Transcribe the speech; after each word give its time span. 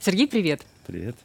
Сергей, 0.00 0.28
привет. 0.28 0.62
Привет. 0.86 1.16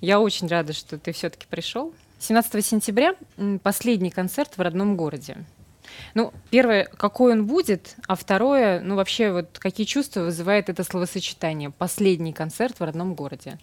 Я 0.00 0.18
очень 0.18 0.46
рада, 0.46 0.72
что 0.72 0.98
ты 0.98 1.12
все-таки 1.12 1.46
пришел. 1.48 1.92
17 2.18 2.64
сентября 2.64 3.14
последний 3.62 4.10
концерт 4.10 4.56
в 4.56 4.60
родном 4.60 4.96
городе. 4.96 5.44
Ну, 6.14 6.32
первое, 6.50 6.84
какой 6.84 7.32
он 7.32 7.46
будет, 7.46 7.96
а 8.06 8.16
второе, 8.16 8.80
ну 8.80 8.96
вообще 8.96 9.32
вот 9.32 9.58
какие 9.58 9.86
чувства 9.86 10.22
вызывает 10.22 10.70
это 10.70 10.84
словосочетание 10.84 11.70
«последний 11.70 12.32
концерт 12.32 12.80
в 12.80 12.84
родном 12.84 13.14
городе»? 13.14 13.58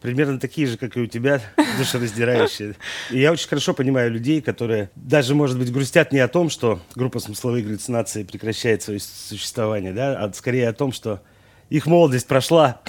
примерно 0.00 0.38
такие 0.38 0.66
же, 0.66 0.76
как 0.76 0.96
и 0.96 1.00
у 1.00 1.06
тебя, 1.06 1.40
душераздирающие. 1.78 2.74
И 3.10 3.20
я 3.20 3.32
очень 3.32 3.48
хорошо 3.48 3.74
понимаю 3.74 4.10
людей, 4.10 4.42
которые 4.42 4.90
даже, 4.96 5.34
может 5.34 5.58
быть, 5.58 5.72
грустят 5.72 6.12
не 6.12 6.18
о 6.18 6.28
том, 6.28 6.50
что 6.50 6.80
группа 6.94 7.20
смысловых 7.20 7.64
галлюцинаций 7.64 8.24
прекращает 8.24 8.82
свое 8.82 9.00
существование, 9.00 9.92
да, 9.92 10.22
а 10.22 10.32
скорее 10.32 10.68
о 10.68 10.72
том, 10.72 10.92
что 10.92 11.22
их 11.70 11.86
молодость 11.86 12.26
прошла, 12.26 12.80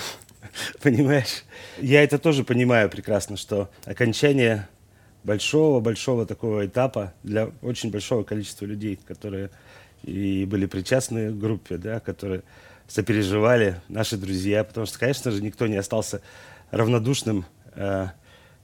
понимаешь? 0.82 1.44
Я 1.80 2.04
это 2.04 2.18
тоже 2.20 2.44
понимаю 2.44 2.90
прекрасно, 2.90 3.38
что 3.38 3.70
окончание 3.86 4.68
большого-большого 5.24 6.26
такого 6.26 6.66
этапа 6.66 7.14
для 7.24 7.50
очень 7.62 7.92
большого 7.92 8.24
количества 8.24 8.66
людей, 8.66 9.00
которые 9.08 9.50
и 10.04 10.46
были 10.46 10.68
причастны 10.68 11.32
к 11.32 11.38
группе, 11.38 11.78
да, 11.78 12.00
которые 12.00 12.44
сопереживали, 12.88 13.82
наши 13.90 14.18
друзья, 14.18 14.64
потому 14.64 14.86
что, 14.86 15.00
конечно 15.00 15.32
же, 15.32 15.42
никто 15.42 15.66
не 15.68 15.78
остался 15.78 16.22
равнодушным 16.70 17.46
э, 17.74 18.08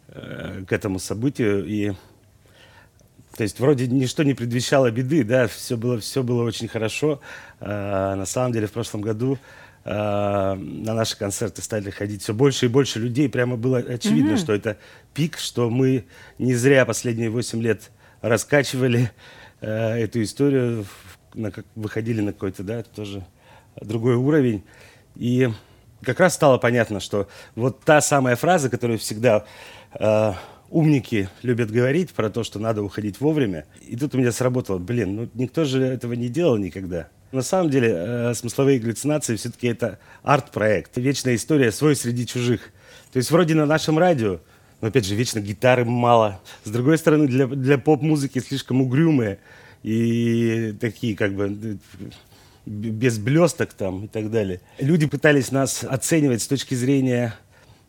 э, 0.10 0.64
к 0.68 0.72
этому 0.72 1.00
событию. 1.00 1.66
И, 1.66 1.92
то 3.36 3.44
есть 3.44 3.60
вроде 3.60 3.88
ничто 3.88 4.22
не 4.22 4.36
предвещало 4.36 4.92
беды, 4.92 5.24
да, 5.24 5.48
все 5.48 5.78
было, 5.78 6.00
все 6.00 6.22
было 6.22 6.44
очень 6.44 6.68
хорошо. 6.68 7.20
Э, 7.60 8.14
на 8.16 8.26
самом 8.26 8.52
деле 8.52 8.68
в 8.68 8.72
прошлом 8.72 9.02
году 9.02 9.40
на 9.84 10.56
наши 10.94 11.18
концерты 11.18 11.64
стали 11.64 11.90
ходить 11.90 12.22
все 12.22 12.34
больше 12.34 12.68
и 12.68 12.70
больше 12.70 13.00
людей. 13.00 13.28
Прямо 13.30 13.58
было 13.58 13.80
очевидно, 13.80 14.34
mm-hmm. 14.34 14.38
что 14.38 14.54
это 14.54 14.78
пик, 15.14 15.38
что 15.38 15.70
мы 15.72 16.06
не 16.38 16.54
зря 16.54 16.86
последние 16.86 17.32
8 17.32 17.62
лет 17.62 17.90
раскачивали 18.22 19.12
э, 19.60 19.68
эту 19.70 20.22
историю, 20.22 20.86
на, 21.34 21.52
выходили 21.76 22.22
на 22.22 22.34
какой-то, 22.34 22.64
да, 22.64 22.84
тоже 22.84 23.26
другой 23.80 24.16
уровень. 24.16 24.64
И 25.16 25.50
как 26.04 26.20
раз 26.20 26.36
стало 26.36 26.58
понятно, 26.58 27.00
что 27.00 27.28
вот 27.56 27.82
та 27.84 28.02
самая 28.02 28.36
фраза, 28.36 28.70
которую 28.70 29.00
всегда 29.00 29.46
э, 30.00 30.34
умники 30.70 31.30
любят 31.42 31.72
говорить 31.72 32.12
про 32.12 32.30
то, 32.30 32.44
что 32.44 32.60
надо 32.60 32.84
уходить 32.84 33.20
вовремя, 33.20 33.66
и 33.82 33.96
тут 33.98 34.16
у 34.16 34.18
меня 34.18 34.32
сработало, 34.32 34.78
блин, 34.78 35.16
ну 35.16 35.30
никто 35.34 35.66
же 35.66 35.84
этого 35.84 36.14
не 36.14 36.30
делал 36.30 36.58
никогда. 36.58 37.10
На 37.32 37.42
самом 37.42 37.70
деле 37.70 37.94
э, 37.96 38.34
смысловые 38.34 38.80
галлюцинации 38.80 39.36
все-таки 39.36 39.68
это 39.68 40.00
арт-проект, 40.22 40.98
вечная 40.98 41.36
история 41.36 41.72
свой 41.72 41.96
среди 41.96 42.28
чужих. 42.28 42.72
То 43.14 43.18
есть 43.18 43.32
вроде 43.32 43.56
на 43.56 43.66
нашем 43.66 43.98
радио, 43.98 44.40
но 44.82 44.90
опять 44.90 45.06
же 45.06 45.16
вечно 45.16 45.40
гитары 45.40 45.86
мало. 45.86 46.42
С 46.64 46.70
другой 46.70 46.98
стороны, 46.98 47.28
для, 47.28 47.48
для 47.48 47.78
поп-музыки 47.78 48.40
слишком 48.40 48.82
угрюмые 48.82 49.40
и 49.84 50.76
такие 50.80 51.16
как 51.16 51.34
бы 51.34 51.78
без 52.66 53.18
блесток 53.18 53.74
там 53.74 54.06
и 54.06 54.08
так 54.08 54.30
далее. 54.30 54.60
Люди 54.80 55.08
пытались 55.08 55.52
нас 55.52 55.84
оценивать 55.84 56.42
с 56.42 56.48
точки 56.48 56.76
зрения 56.76 57.34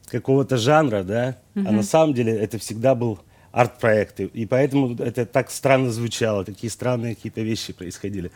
какого-то 0.08 0.56
жанра, 0.56 1.02
да, 1.02 1.38
угу. 1.54 1.68
а 1.68 1.72
на 1.72 1.82
самом 1.82 2.14
деле 2.14 2.32
это 2.32 2.58
всегда 2.58 2.94
был 2.94 3.18
арт-проект. 3.50 4.20
И 4.20 4.46
поэтому 4.46 4.94
это 4.96 5.26
так 5.26 5.50
странно 5.50 5.90
звучало, 5.90 6.44
такие 6.44 6.70
странные 6.70 7.14
какие-то 7.14 7.42
вещи 7.42 7.72
происходили. 7.72 8.30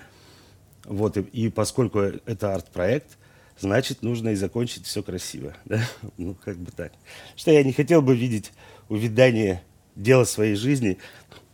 Вот, 0.86 1.16
и, 1.16 1.20
и 1.20 1.48
поскольку 1.48 1.98
это 2.00 2.54
арт-проект, 2.54 3.18
значит, 3.58 4.02
нужно 4.02 4.30
и 4.30 4.34
закончить 4.34 4.86
все 4.86 5.02
красиво, 5.02 5.54
да, 5.64 5.80
ну, 6.16 6.34
как 6.44 6.58
бы 6.58 6.70
так. 6.70 6.92
Что 7.34 7.50
я 7.50 7.62
не 7.62 7.72
хотел 7.72 8.02
бы 8.02 8.16
видеть 8.16 8.52
увядание 8.88 9.62
дела 9.94 10.24
своей 10.24 10.54
жизни, 10.54 10.98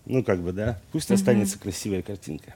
ну, 0.05 0.23
как 0.23 0.41
бы, 0.43 0.53
да, 0.53 0.81
пусть 0.93 1.11
угу. 1.11 1.15
останется 1.15 1.59
красивая 1.59 2.03
картинка. 2.03 2.55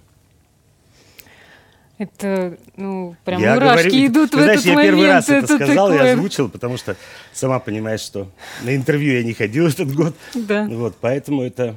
Это, 1.98 2.58
ну, 2.76 3.16
прям 3.24 3.40
я 3.40 3.54
мурашки 3.54 3.88
говорю, 3.88 4.06
идут 4.06 4.30
в 4.34 4.34
знаешь, 4.34 4.60
этот 4.60 4.66
я 4.66 4.74
момент. 4.74 4.96
первый 4.96 5.08
раз 5.08 5.28
это, 5.30 5.54
это 5.54 5.64
сказал, 5.64 5.88
такое... 5.88 6.06
я 6.06 6.12
озвучил, 6.12 6.50
потому 6.50 6.76
что 6.76 6.94
сама 7.32 7.58
понимаешь, 7.58 8.00
что 8.00 8.30
на 8.64 8.76
интервью 8.76 9.14
я 9.14 9.24
не 9.24 9.32
ходил 9.32 9.66
этот 9.68 9.94
год. 9.94 10.14
Да. 10.34 10.66
Вот, 10.66 10.94
поэтому 11.00 11.42
это 11.42 11.74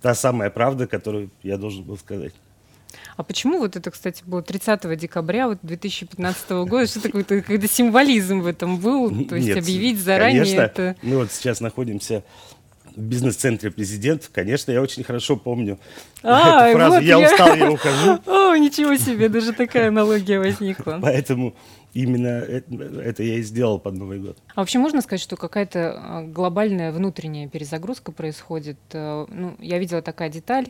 та 0.00 0.14
самая 0.14 0.48
правда, 0.48 0.86
которую 0.86 1.30
я 1.42 1.58
должен 1.58 1.82
был 1.82 1.98
сказать. 1.98 2.32
А 3.16 3.22
почему 3.22 3.58
вот 3.58 3.76
это, 3.76 3.90
кстати, 3.90 4.22
было 4.26 4.42
30 4.42 4.98
декабря 4.98 5.48
вот 5.48 5.58
2015 5.62 6.50
года? 6.50 6.86
Что 6.86 7.02
такое, 7.02 7.24
какой-то 7.24 7.68
символизм 7.68 8.40
в 8.40 8.46
этом 8.46 8.78
был? 8.78 9.10
То 9.26 9.36
есть 9.36 9.48
Нет, 9.48 9.58
объявить 9.58 10.00
заранее 10.00 10.42
конечно, 10.42 10.60
это... 10.60 10.96
Мы 11.02 11.16
вот 11.16 11.32
сейчас 11.32 11.60
находимся 11.60 12.24
в 12.96 13.00
бизнес-центре 13.00 13.70
президент, 13.70 14.28
конечно, 14.32 14.72
я 14.72 14.82
очень 14.82 15.04
хорошо 15.04 15.36
помню 15.36 15.78
а, 16.22 16.68
эту 16.68 16.78
фразу. 16.78 16.94
Вот 16.96 17.02
я, 17.02 17.18
я 17.18 17.32
устал, 17.32 17.54
я 17.54 17.70
ухожу. 17.70 18.18
О, 18.26 18.56
ничего 18.56 18.96
себе, 18.96 19.28
даже 19.28 19.52
такая 19.52 19.88
аналогия 19.88 20.38
возникла. 20.38 20.98
Поэтому 21.00 21.54
именно 21.94 22.26
это, 22.26 22.74
это 22.74 23.22
я 23.22 23.36
и 23.36 23.42
сделал 23.42 23.78
под 23.78 23.94
Новый 23.94 24.18
год. 24.18 24.38
А 24.54 24.60
вообще 24.60 24.78
можно 24.78 25.02
сказать, 25.02 25.20
что 25.20 25.36
какая-то 25.36 25.92
а, 25.96 26.22
глобальная 26.22 26.92
внутренняя 26.92 27.48
перезагрузка 27.48 28.12
происходит? 28.12 28.78
Э, 28.92 29.26
ну, 29.28 29.56
я 29.58 29.78
видела 29.78 30.02
такая 30.02 30.28
деталь 30.28 30.68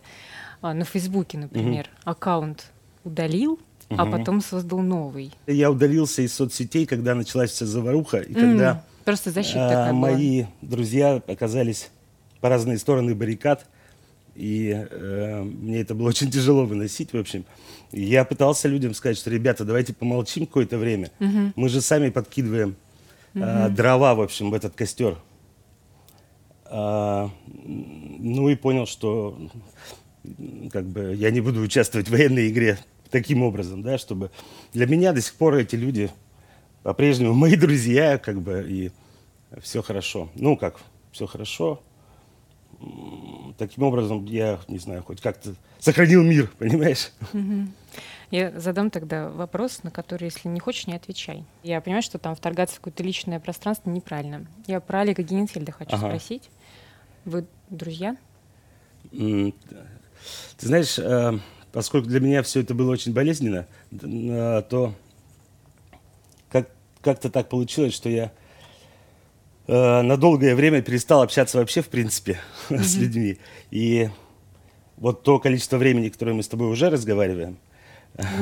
а, 0.63 0.75
на 0.75 0.85
Фейсбуке, 0.85 1.39
например, 1.39 1.89
угу. 2.03 2.11
аккаунт 2.11 2.67
удалил, 3.05 3.53
угу. 3.53 3.61
а 4.01 4.07
потом 4.07 4.41
создал 4.41 4.81
новый. 4.81 5.33
Я 5.47 5.71
удалился 5.71 6.23
из 6.23 6.35
соцсетей, 6.35 6.87
когда 6.87 7.15
началась 7.15 7.51
вся 7.51 7.67
заваруха, 7.67 8.19
и 8.19 8.33
mm, 8.33 8.41
когда 8.41 8.85
просто 9.05 9.31
защита 9.31 9.67
а, 9.67 9.69
такая 9.69 9.93
мои 9.93 10.43
была. 10.43 10.53
друзья 10.63 11.23
оказались 11.27 11.91
по 12.41 12.49
разные 12.49 12.79
стороны 12.79 13.15
баррикад, 13.15 13.67
и 14.35 14.87
э, 14.91 15.43
мне 15.43 15.81
это 15.81 15.95
было 15.95 16.09
очень 16.11 16.31
тяжело 16.31 16.65
выносить, 16.65 17.13
в 17.13 17.17
общем. 17.17 17.45
Я 17.93 18.25
пытался 18.25 18.69
людям 18.69 18.95
сказать, 18.95 19.19
что, 19.19 19.31
ребята, 19.31 19.65
давайте 19.65 19.93
помолчим 19.93 20.47
какое-то 20.47 20.79
время. 20.79 21.11
Угу. 21.19 21.53
Мы 21.57 21.69
же 21.69 21.81
сами 21.81 22.11
подкидываем 22.11 22.77
угу. 23.35 23.45
э, 23.45 23.69
дрова, 23.71 24.15
в 24.15 24.21
общем, 24.21 24.51
в 24.51 24.55
этот 24.55 24.75
костер. 24.75 25.17
А, 26.73 27.31
ну 27.65 28.49
и 28.49 28.55
понял, 28.55 28.87
что 28.87 29.37
как 30.73 30.87
бы 30.87 31.15
я 31.15 31.31
не 31.31 31.41
буду 31.41 31.61
участвовать 31.61 32.09
в 32.09 32.13
военной 32.13 32.49
игре 32.49 32.79
таким 33.11 33.43
образом, 33.43 33.83
да, 33.83 33.99
чтобы 33.99 34.31
для 34.73 34.87
меня 34.87 35.13
до 35.13 35.21
сих 35.21 35.35
пор 35.35 35.55
эти 35.55 35.77
люди 35.77 36.11
по-прежнему 36.83 37.35
мои 37.35 37.57
друзья, 37.57 38.19
как 38.19 38.41
бы, 38.41 38.65
и 38.69 38.91
все 39.61 39.83
хорошо. 39.83 40.31
Ну 40.35 40.57
как, 40.57 40.81
все 41.13 41.27
хорошо 41.27 41.83
таким 43.59 43.85
образом 43.85 44.25
я, 44.25 44.61
не 44.69 44.79
знаю, 44.79 45.03
хоть 45.03 45.21
как-то 45.21 45.55
сохранил 45.79 46.23
мир, 46.23 46.51
понимаешь? 46.59 47.13
Я 48.31 48.59
задам 48.59 48.91
тогда 48.91 49.29
вопрос, 49.29 49.83
на 49.83 49.91
который, 49.91 50.25
если 50.25 50.49
не 50.49 50.61
хочешь, 50.61 50.87
не 50.87 50.95
отвечай. 50.95 51.45
Я 51.63 51.81
понимаю, 51.81 52.03
что 52.03 52.19
там 52.19 52.37
вторгаться 52.37 52.77
в 52.77 52.79
какое-то 52.79 53.03
личное 53.03 53.41
пространство 53.41 53.91
неправильно. 53.91 54.47
Я 54.67 54.81
про 54.81 55.01
Олега 55.01 55.23
Генинфельда 55.23 55.73
хочу 55.73 55.97
ага. 55.97 56.07
спросить. 56.07 56.49
Вы 57.25 57.45
друзья? 57.69 58.17
Ты 60.59 60.67
знаешь, 60.67 60.99
э, 60.99 61.39
поскольку 61.73 62.09
для 62.09 62.21
меня 62.21 62.43
все 62.43 62.61
это 62.61 62.75
было 62.75 62.93
очень 62.93 63.13
болезненно, 63.13 63.67
э, 63.93 64.63
то 64.69 64.95
как- 66.51 66.71
как-то 67.03 67.31
так 67.31 67.49
получилось, 67.49 67.95
что 67.95 68.09
я 68.09 68.33
э, 69.67 70.03
на 70.03 70.17
долгое 70.17 70.55
время 70.55 70.83
перестал 70.83 71.23
общаться 71.23 71.59
вообще, 71.59 71.83
в 71.83 71.89
принципе, 71.89 72.41
mm-hmm. 72.69 72.79
с 72.83 72.97
людьми. 72.97 73.39
И 73.71 74.11
вот 74.97 75.23
то 75.23 75.39
количество 75.39 75.77
времени, 75.79 76.09
которое 76.09 76.35
мы 76.35 76.43
с 76.43 76.49
тобой 76.49 76.69
уже 76.69 76.91
разговариваем, 76.91 77.59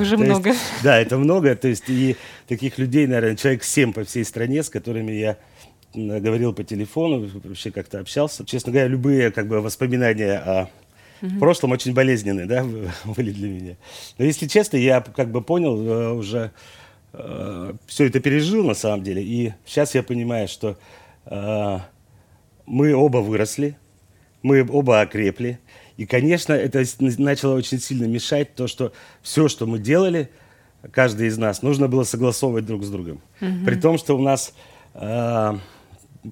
уже 0.01 0.17
много. 0.17 0.51
Есть, 0.51 0.61
да, 0.83 0.99
это 0.99 1.19
много. 1.19 1.55
То 1.55 1.69
есть 1.69 1.85
и 1.89 2.17
таких 2.47 2.79
людей, 2.79 3.07
наверное, 3.07 3.37
человек 3.37 3.65
семь 3.65 3.93
по 3.93 4.05
всей 4.05 4.25
стране, 4.25 4.63
с 4.63 4.71
которыми 4.71 5.13
я 5.13 5.37
говорил 5.95 6.53
по 6.53 6.65
телефону, 6.65 7.29
вообще 7.45 7.71
как-то 7.71 8.01
общался. 8.01 8.45
Честно 8.45 8.73
говоря, 8.73 8.89
любые 8.89 9.31
как 9.31 9.49
бы 9.49 9.61
воспоминания 9.61 10.39
о 10.39 10.69
угу. 11.23 11.39
прошлом 11.39 11.73
очень 11.73 11.95
болезненные, 11.95 12.47
да, 12.47 12.65
были 13.17 13.31
для 13.31 13.49
меня. 13.49 13.77
Но 14.19 14.25
если 14.25 14.47
честно, 14.47 14.77
я 14.77 15.01
как 15.01 15.31
бы 15.31 15.43
понял 15.43 15.81
э, 15.81 16.13
уже, 16.13 16.53
э, 17.13 17.73
все 17.87 18.07
это 18.07 18.21
пережил 18.21 18.65
на 18.65 18.75
самом 18.75 19.03
деле. 19.03 19.23
И 19.23 19.53
сейчас 19.67 19.95
я 19.95 20.03
понимаю, 20.03 20.49
что 20.49 20.79
а, 21.31 21.83
мы 22.67 22.95
оба 22.95 23.19
выросли, 23.19 23.77
мы 24.43 24.67
оба 24.69 25.01
окрепли. 25.01 25.59
И, 25.97 26.07
конечно, 26.07 26.53
это 26.53 26.85
начало 27.19 27.57
очень 27.57 27.81
сильно 27.81 28.05
мешать 28.05 28.55
то, 28.55 28.67
что 28.67 28.93
все, 29.21 29.49
что 29.49 29.67
мы 29.67 29.79
делали, 29.79 30.31
каждый 30.93 31.27
из 31.27 31.39
нас, 31.39 31.63
нужно 31.63 31.89
было 31.89 32.05
согласовывать 32.05 32.65
друг 32.65 32.85
с 32.85 32.91
другом. 32.91 33.21
Угу. 33.41 33.67
При 33.67 33.75
том, 33.75 33.99
что 33.99 34.17
у 34.17 34.23
нас 34.23 34.55
э, 34.95 35.59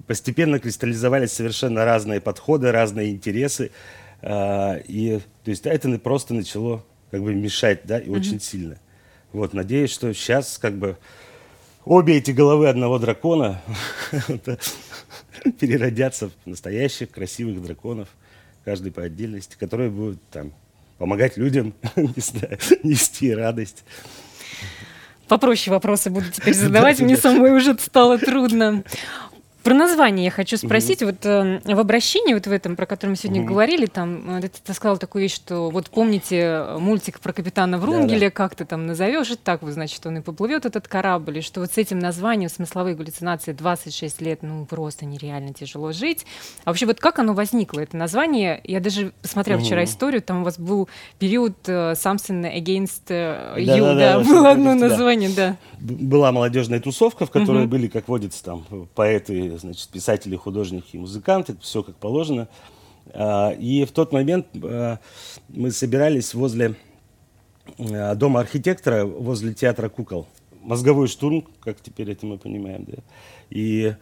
постепенно 0.07 0.59
кристаллизовались 0.59 1.33
совершенно 1.33 1.85
разные 1.85 2.21
подходы, 2.21 2.71
разные 2.71 3.11
интересы. 3.11 3.71
Э, 4.21 4.81
и 4.87 5.19
то 5.43 5.51
есть 5.51 5.65
это 5.65 5.97
просто 5.99 6.33
начало 6.33 6.83
как 7.11 7.21
бы 7.21 7.33
мешать, 7.33 7.81
да, 7.85 7.99
и 7.99 8.09
угу. 8.09 8.19
очень 8.19 8.39
сильно. 8.39 8.77
Вот, 9.33 9.53
надеюсь, 9.53 9.91
что 9.91 10.13
сейчас 10.13 10.57
как 10.57 10.77
бы 10.77 10.97
обе 11.85 12.17
эти 12.17 12.31
головы 12.31 12.69
одного 12.69 12.99
дракона 12.99 13.61
переродятся 15.59 16.29
в 16.29 16.33
настоящих 16.45 17.11
красивых 17.11 17.61
драконов, 17.61 18.09
каждый 18.65 18.91
по 18.91 19.03
отдельности, 19.03 19.55
которые 19.59 19.89
будут 19.89 20.21
там 20.29 20.53
помогать 20.97 21.37
людям, 21.37 21.73
не 21.95 22.21
знаю, 22.21 22.57
нести 22.83 23.33
радость. 23.33 23.83
Попроще 25.27 25.73
вопросы 25.73 26.09
буду 26.09 26.27
теперь 26.31 26.53
задавать, 26.55 26.99
мне 26.99 27.17
самой 27.17 27.51
уже 27.51 27.77
стало 27.77 28.17
трудно. 28.17 28.83
Про 29.67 29.73
название 29.73 30.23
я 30.23 30.31
хочу 30.31 30.55
спросить. 30.55 31.01
Угу. 31.01 31.11
Вот 31.11 31.25
э, 31.25 31.59
в 31.75 31.79
обращении, 31.79 32.33
вот 32.33 32.47
в 32.47 32.51
этом, 32.53 32.77
про 32.77 32.85
котором 32.85 33.11
мы 33.11 33.17
сегодня 33.17 33.41
угу. 33.41 33.49
говорили, 33.49 33.85
там 33.85 34.37
э, 34.37 34.41
ты, 34.43 34.49
ты 34.63 34.73
сказал 34.73 34.97
такую 34.97 35.23
вещь, 35.23 35.35
что 35.35 35.69
вот 35.69 35.89
помните 35.89 36.37
э, 36.37 36.77
мультик 36.77 37.19
про 37.19 37.33
капитана 37.33 37.77
Врунгеля, 37.77 38.19
да, 38.19 38.25
да. 38.27 38.31
как 38.31 38.55
ты 38.55 38.63
там 38.63 38.85
назовешь, 38.85 39.31
и 39.31 39.35
так 39.35 39.63
вот, 39.63 39.73
значит, 39.73 40.05
он 40.05 40.19
и 40.19 40.21
поплывет 40.21 40.65
этот 40.65 40.87
корабль, 40.87 41.39
и 41.39 41.41
что 41.41 41.59
вот 41.59 41.73
с 41.73 41.77
этим 41.77 41.99
названием 41.99 42.49
смысловые 42.49 42.95
галлюцинации 42.95 43.51
26 43.51 44.21
лет, 44.21 44.41
ну, 44.41 44.65
просто 44.65 45.05
нереально 45.05 45.53
тяжело 45.53 45.91
жить. 45.91 46.25
А 46.63 46.69
вообще 46.69 46.85
вот 46.85 47.01
как 47.01 47.19
оно 47.19 47.33
возникло, 47.33 47.81
это 47.81 47.97
название? 47.97 48.61
Я 48.63 48.79
даже 48.79 49.11
посмотрела 49.21 49.57
угу. 49.57 49.65
вчера 49.65 49.83
историю, 49.83 50.21
там 50.21 50.43
у 50.43 50.43
вас 50.45 50.57
был 50.57 50.87
период 51.19 51.57
uh, 51.65 51.91
Something 51.91 52.55
Against 52.55 53.09
uh, 53.09 53.57
You, 53.57 53.81
да, 53.81 53.95
да, 53.95 54.19
да, 54.19 54.19
было 54.23 54.51
одно 54.51 54.75
название, 54.75 55.29
да. 55.35 55.57
Была 55.77 56.31
молодежная 56.31 56.79
тусовка, 56.79 57.25
в 57.25 57.31
которой 57.31 57.67
были, 57.67 57.87
как 57.87 58.07
водится, 58.07 58.41
там 58.45 58.63
поэты 58.95 59.56
значит, 59.57 59.89
писатели, 59.89 60.35
художники, 60.35 60.97
музыканты, 60.97 61.55
все 61.61 61.83
как 61.83 61.95
положено. 61.95 62.47
А, 63.13 63.51
и 63.51 63.85
в 63.85 63.91
тот 63.91 64.11
момент 64.11 64.47
а, 64.63 64.99
мы 65.49 65.71
собирались 65.71 66.33
возле 66.33 66.75
а, 67.79 68.15
дома 68.15 68.39
архитектора, 68.39 69.05
возле 69.05 69.53
театра 69.53 69.89
кукол. 69.89 70.27
Мозговой 70.61 71.07
штурм, 71.07 71.45
как 71.61 71.79
теперь 71.81 72.11
это 72.11 72.25
мы 72.25 72.37
понимаем, 72.37 72.85
да. 72.85 72.97
И 73.49 73.95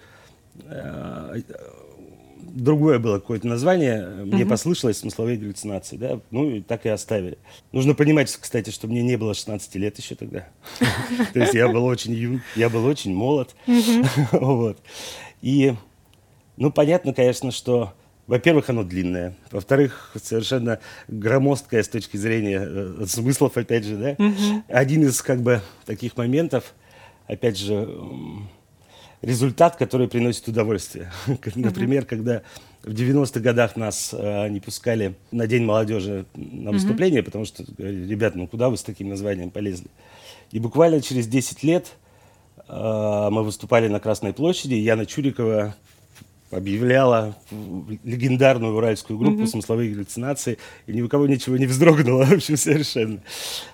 другое 2.54 3.00
было 3.00 3.20
какое-то 3.20 3.48
название, 3.48 4.06
мне 4.08 4.44
uh-huh. 4.44 4.50
послышалось 4.50 5.00
смысловые 5.00 5.38
галлюцинации, 5.38 5.98
да, 5.98 6.20
ну 6.32 6.50
и 6.50 6.62
так 6.62 6.86
и 6.86 6.90
оставили. 6.90 7.38
Нужно 7.72 7.94
понимать, 7.94 8.36
кстати, 8.36 8.70
что 8.70 8.88
мне 8.88 9.02
не 9.04 9.18
было 9.18 9.34
16 9.34 9.76
лет 9.76 9.98
еще 9.98 10.16
тогда. 10.16 10.48
То 11.34 11.40
есть 11.40 11.54
я 11.54 11.68
был 11.68 11.86
очень 11.86 12.14
юн, 12.14 12.42
я 12.56 12.70
был 12.70 12.86
очень 12.86 13.14
молод. 13.14 13.56
Вот. 14.32 14.80
И, 15.42 15.74
ну, 16.58 16.72
понятно, 16.72 17.14
конечно, 17.14 17.52
что, 17.52 17.94
во-первых, 18.28 18.70
оно 18.70 18.84
длинное, 18.84 19.36
во-вторых, 19.52 20.16
совершенно 20.22 20.80
громоздкое 21.08 21.84
с 21.84 21.88
точки 21.88 22.18
зрения 22.18 22.62
э, 22.62 23.06
смыслов, 23.08 23.58
опять 23.58 23.86
же, 23.86 23.98
да. 23.98 24.24
Угу. 24.24 24.64
Один 24.68 25.04
из, 25.04 25.22
как 25.22 25.42
бы, 25.42 25.62
таких 25.86 26.18
моментов, 26.18 26.74
опять 27.28 27.58
же, 27.58 27.88
результат, 29.26 29.76
который 29.76 30.08
приносит 30.08 30.48
удовольствие. 30.48 31.12
Например, 31.56 32.06
когда 32.06 32.42
в 32.84 32.92
90-х 32.92 33.40
годах 33.40 33.76
нас 33.76 34.14
э, 34.14 34.48
не 34.50 34.60
пускали 34.60 35.16
на 35.32 35.48
День 35.48 35.66
молодежи 35.66 36.26
на 36.36 36.72
выступление, 36.72 37.22
mm-hmm. 37.22 37.26
потому 37.26 37.46
что 37.46 37.64
ребята, 37.78 38.38
ну 38.38 38.48
куда 38.48 38.70
вы 38.70 38.78
с 38.78 38.84
таким 38.84 39.10
названием 39.10 39.50
полезли? 39.50 39.88
И 40.52 40.60
буквально 40.60 41.02
через 41.02 41.28
10 41.28 41.64
лет 41.64 41.96
Э, 42.68 43.30
мы 43.32 43.44
выступали 43.44 43.88
на 43.88 44.00
Красной 44.00 44.34
площади, 44.34 44.76
и 44.76 44.80
Яна 44.80 45.06
Чурикова 45.06 45.76
объявляла 46.52 47.36
легендарную 48.04 48.76
уральскую 48.76 49.20
группу 49.20 49.42
mm-hmm. 49.42 49.48
«Смысловые 49.48 49.92
галлюцинации», 49.92 50.58
и 50.88 50.94
ни 50.94 51.02
у 51.02 51.10
кого 51.10 51.28
ничего 51.28 51.58
не 51.58 51.66
вздрогнуло, 51.66 52.24
в 52.26 52.34
общем, 52.34 52.58
совершенно. 52.58 53.20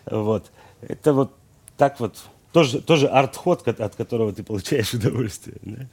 Вот. 0.06 0.52
Это 0.82 1.14
вот 1.14 1.34
так 1.78 2.00
вот, 2.00 2.18
тоже, 2.52 2.82
тоже 2.82 3.08
арт-ход, 3.08 3.68
от 3.68 3.96
которого 3.96 4.34
ты 4.34 4.44
получаешь 4.44 4.94
удовольствие. 4.94 5.58
Да? 5.62 5.88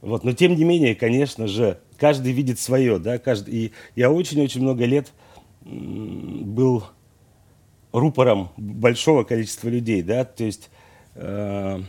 Вот. 0.00 0.24
Но 0.24 0.32
тем 0.32 0.54
не 0.54 0.64
менее, 0.64 0.94
конечно 0.94 1.48
же, 1.48 1.78
каждый 1.98 2.32
видит 2.32 2.58
свое, 2.58 2.98
да, 2.98 3.18
каждый. 3.18 3.54
И 3.54 3.72
я 3.94 4.10
очень-очень 4.10 4.62
много 4.62 4.84
лет 4.84 5.12
был 5.62 6.84
рупором 7.92 8.50
большого 8.56 9.24
количества 9.24 9.68
людей, 9.68 10.02
да, 10.02 10.24
то 10.24 10.44
есть 10.44 10.70
э, 11.14 11.80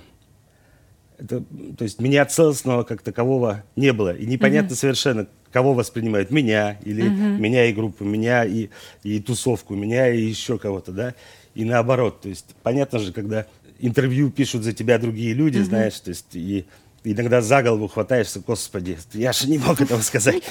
это, 1.17 1.43
то 1.77 1.83
есть 1.83 1.99
меня 1.99 2.25
целостного 2.25 2.83
как 2.83 3.01
такового 3.01 3.63
не 3.75 3.91
было. 3.91 4.15
И 4.15 4.25
непонятно 4.25 4.73
uh-huh. 4.73 4.77
совершенно, 4.77 5.27
кого 5.51 5.73
воспринимают. 5.73 6.31
Меня 6.31 6.77
или 6.83 7.03
uh-huh. 7.03 7.39
меня 7.39 7.65
и 7.65 7.73
группу, 7.73 8.03
меня 8.03 8.45
и, 8.45 8.69
и 9.03 9.19
тусовку, 9.19 9.75
меня 9.75 10.09
и 10.09 10.21
еще 10.21 10.57
кого-то, 10.57 10.91
да. 10.91 11.15
И 11.55 11.65
наоборот. 11.65 12.21
То 12.21 12.29
есть 12.29 12.55
понятно 12.61 12.99
же, 12.99 13.11
когда 13.11 13.47
интервью 13.79 14.29
пишут 14.29 14.63
за 14.63 14.73
тебя 14.73 14.99
другие 14.99 15.33
люди, 15.33 15.57
uh-huh. 15.59 15.65
знаешь, 15.65 15.99
то 15.99 16.09
есть 16.09 16.35
и 16.35 16.65
иногда 17.03 17.41
за 17.41 17.63
голову 17.63 17.87
хватаешься, 17.87 18.41
господи, 18.45 18.97
я 19.13 19.33
же 19.33 19.49
не 19.49 19.57
мог 19.57 19.79
этого 19.81 20.01
сказать. 20.01 20.43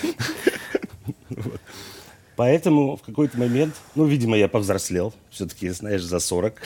Поэтому 2.36 2.96
в 2.96 3.02
какой-то 3.02 3.38
момент, 3.38 3.74
ну, 3.94 4.04
видимо, 4.04 4.36
я 4.36 4.46
повзрослел, 4.48 5.14
все-таки, 5.30 5.70
знаешь, 5.70 6.02
за 6.02 6.18
40, 6.18 6.60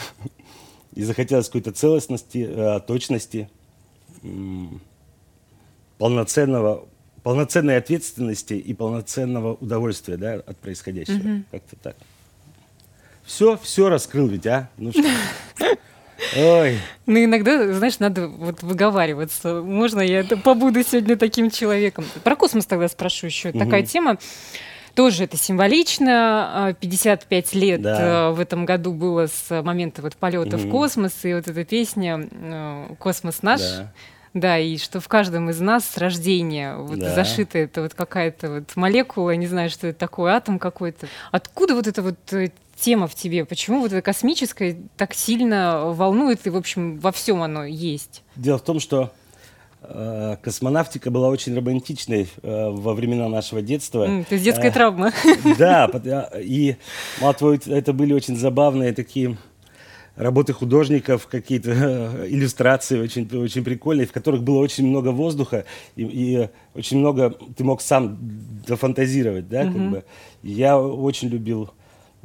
и 0.94 1.04
захотелось 1.04 1.46
какой-то 1.46 1.70
целостности, 1.70 2.48
э, 2.50 2.80
точности, 2.80 3.48
полноценного, 5.98 6.88
полноценной 7.22 7.76
ответственности 7.76 8.54
и 8.54 8.74
полноценного 8.74 9.54
удовольствия 9.54 10.16
да, 10.16 10.34
от 10.34 10.56
происходящего. 10.56 11.44
Как-то 11.52 11.76
так. 11.76 11.96
Все, 13.24 13.56
все 13.62 13.88
раскрыл 13.88 14.26
ведь, 14.26 14.46
а? 14.46 14.68
Ну 14.76 14.90
что? 14.90 15.04
Ой. 16.36 16.78
Ну, 17.06 17.24
иногда, 17.24 17.72
знаешь, 17.72 17.98
надо 17.98 18.28
вот 18.28 18.62
выговариваться. 18.62 19.62
Можно 19.62 20.00
я 20.00 20.24
побуду 20.24 20.82
сегодня 20.82 21.16
таким 21.16 21.50
человеком? 21.50 22.04
Про 22.22 22.36
космос 22.36 22.66
тогда 22.66 22.88
спрошу 22.88 23.26
еще. 23.26 23.50
Угу. 23.50 23.58
Такая 23.58 23.82
тема. 23.82 24.18
Тоже 24.94 25.24
это 25.24 25.36
символично. 25.36 26.76
55 26.80 27.54
а, 27.54 27.58
лет 27.58 27.82
да. 27.82 28.28
Э, 28.28 28.30
в 28.32 28.40
этом 28.40 28.64
году 28.64 28.92
было 28.92 29.26
с 29.26 29.62
момента 29.62 30.02
вот 30.02 30.16
полета 30.16 30.56
угу. 30.56 30.66
в 30.66 30.70
космос, 30.70 31.12
и 31.24 31.34
вот 31.34 31.48
эта 31.48 31.64
песня 31.64 32.28
э, 32.30 32.94
«Космос 32.98 33.42
наш». 33.42 33.60
Да. 33.60 33.92
Да, 34.32 34.58
и 34.58 34.78
что 34.78 35.00
в 35.00 35.08
каждом 35.08 35.50
из 35.50 35.58
нас 35.60 35.84
с 35.84 35.96
рождения 35.96 36.76
вот 36.76 37.00
да. 37.00 37.12
зашита 37.14 37.58
это 37.58 37.82
вот 37.82 37.94
какая-то 37.94 38.50
вот 38.50 38.76
молекула, 38.76 39.32
не 39.32 39.48
знаю, 39.48 39.70
что 39.70 39.88
это 39.88 39.98
такое, 39.98 40.34
атом 40.34 40.60
какой-то. 40.60 41.08
Откуда 41.32 41.74
вот 41.74 41.88
эта 41.88 42.00
вот 42.00 42.16
э, 42.32 42.50
тема 42.80 43.06
в 43.06 43.14
тебе? 43.14 43.44
Почему 43.44 43.80
вот 43.80 43.92
это 43.92 44.02
космическое 44.02 44.76
так 44.96 45.14
сильно 45.14 45.92
волнует 45.92 46.46
и, 46.46 46.50
в 46.50 46.56
общем, 46.56 46.98
во 46.98 47.12
всем 47.12 47.42
оно 47.42 47.64
есть? 47.64 48.22
Дело 48.36 48.58
в 48.58 48.62
том, 48.62 48.80
что 48.80 49.12
Э, 49.82 50.36
космонавтика 50.42 51.10
была 51.10 51.28
очень 51.28 51.56
романтичной 51.56 52.28
э, 52.42 52.68
во 52.70 52.92
времена 52.92 53.28
нашего 53.28 53.62
детства. 53.62 54.06
Mm, 54.06 54.24
то 54.24 54.34
есть 54.34 54.44
детская 54.44 54.68
э, 54.68 54.72
травма. 54.72 55.12
Да, 55.58 55.88
и 56.38 56.76
мало 57.20 57.34
того, 57.34 57.54
это 57.54 57.92
были 57.94 58.12
очень 58.12 58.36
забавные 58.36 58.92
такие 58.92 59.38
работы 60.16 60.52
художников, 60.52 61.26
какие-то 61.28 62.26
иллюстрации 62.28 63.00
очень, 63.00 63.26
очень 63.38 63.64
прикольные, 63.64 64.06
в 64.06 64.12
которых 64.12 64.42
было 64.42 64.58
очень 64.58 64.86
много 64.86 65.08
воздуха 65.08 65.64
и, 65.96 66.02
и 66.02 66.48
очень 66.74 66.98
много 66.98 67.34
ты 67.56 67.64
мог 67.64 67.80
сам 67.80 68.18
дофантазировать, 68.66 69.48
да, 69.48 69.62
mm-hmm. 69.62 69.72
как 69.72 69.90
бы. 69.90 70.04
Я 70.42 70.78
очень 70.78 71.28
любил 71.28 71.64
э, 71.64 71.79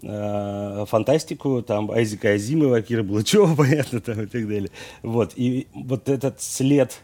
фантастику, 0.05 1.61
там 1.63 1.89
Айзека 1.91 2.33
Азимова, 2.33 2.81
Кира 2.81 3.03
Булычева, 3.03 3.55
понятно, 3.57 3.99
там 4.01 4.21
и 4.21 4.25
так 4.27 4.47
далее. 4.47 4.69
Вот, 5.01 5.33
и 5.35 5.67
вот 5.73 6.09
этот 6.09 6.41
след 6.41 7.01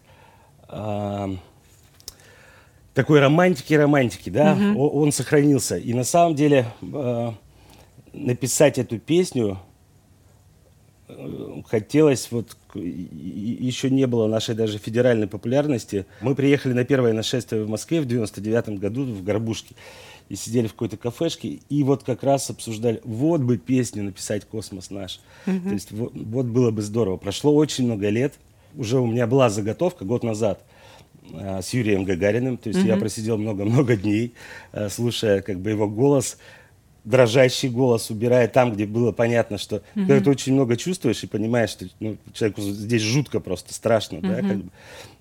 такой 2.93 3.19
романтики-романтики, 3.19 4.29
да, 4.29 4.53
угу. 4.53 4.83
он, 4.83 5.03
он 5.03 5.11
сохранился. 5.11 5.77
И 5.77 5.93
на 5.93 6.03
самом 6.03 6.35
деле 6.35 6.65
э, 6.81 7.31
написать 8.13 8.77
эту 8.77 8.99
песню 8.99 9.57
э, 9.57 9.70
хотелось, 11.67 12.29
вот 12.31 12.57
еще 12.73 13.89
не 13.89 14.07
было 14.07 14.27
нашей 14.27 14.55
даже 14.55 14.77
федеральной 14.77 15.27
популярности. 15.27 16.05
Мы 16.21 16.35
приехали 16.35 16.73
на 16.73 16.85
первое 16.85 17.13
нашествие 17.13 17.63
в 17.63 17.69
Москве 17.69 18.01
в 18.01 18.05
99 18.05 18.79
году 18.79 19.03
в 19.03 19.23
Горбушке 19.23 19.75
и 20.29 20.35
сидели 20.35 20.67
в 20.67 20.71
какой-то 20.73 20.95
кафешке, 20.95 21.59
и 21.67 21.83
вот 21.83 22.03
как 22.03 22.23
раз 22.23 22.49
обсуждали, 22.49 23.01
вот 23.03 23.41
бы 23.41 23.57
песню 23.57 24.03
написать 24.03 24.45
«Космос 24.45 24.89
наш». 24.89 25.19
Mm-hmm. 25.45 25.63
То 25.63 25.73
есть 25.73 25.91
вот, 25.91 26.13
вот 26.15 26.45
было 26.45 26.71
бы 26.71 26.81
здорово. 26.81 27.17
Прошло 27.17 27.53
очень 27.53 27.85
много 27.85 28.07
лет, 28.07 28.35
уже 28.77 28.99
у 28.99 29.05
меня 29.05 29.27
была 29.27 29.49
заготовка 29.49 30.05
год 30.05 30.23
назад 30.23 30.63
э, 31.33 31.61
с 31.61 31.73
Юрием 31.73 32.05
Гагариным. 32.05 32.57
То 32.57 32.69
есть 32.69 32.79
mm-hmm. 32.79 32.87
я 32.87 32.95
просидел 32.97 33.37
много-много 33.37 33.97
дней, 33.97 34.33
э, 34.71 34.87
слушая 34.87 35.41
как 35.41 35.59
бы 35.59 35.71
его 35.71 35.89
голос, 35.89 36.37
дрожащий 37.03 37.69
голос, 37.69 38.09
убирая 38.09 38.47
там, 38.47 38.73
где 38.73 38.85
было 38.85 39.11
понятно, 39.11 39.57
что 39.57 39.77
mm-hmm. 39.77 40.07
когда 40.07 40.19
ты 40.19 40.29
очень 40.29 40.53
много 40.53 40.77
чувствуешь 40.77 41.23
и 41.23 41.27
понимаешь, 41.27 41.71
что 41.71 41.85
ну, 41.99 42.17
человеку 42.33 42.61
здесь 42.61 43.01
жутко 43.01 43.39
просто, 43.39 43.73
страшно, 43.73 44.17
mm-hmm. 44.17 44.41
да, 44.41 44.47
как 44.47 44.57
бы. 44.57 44.69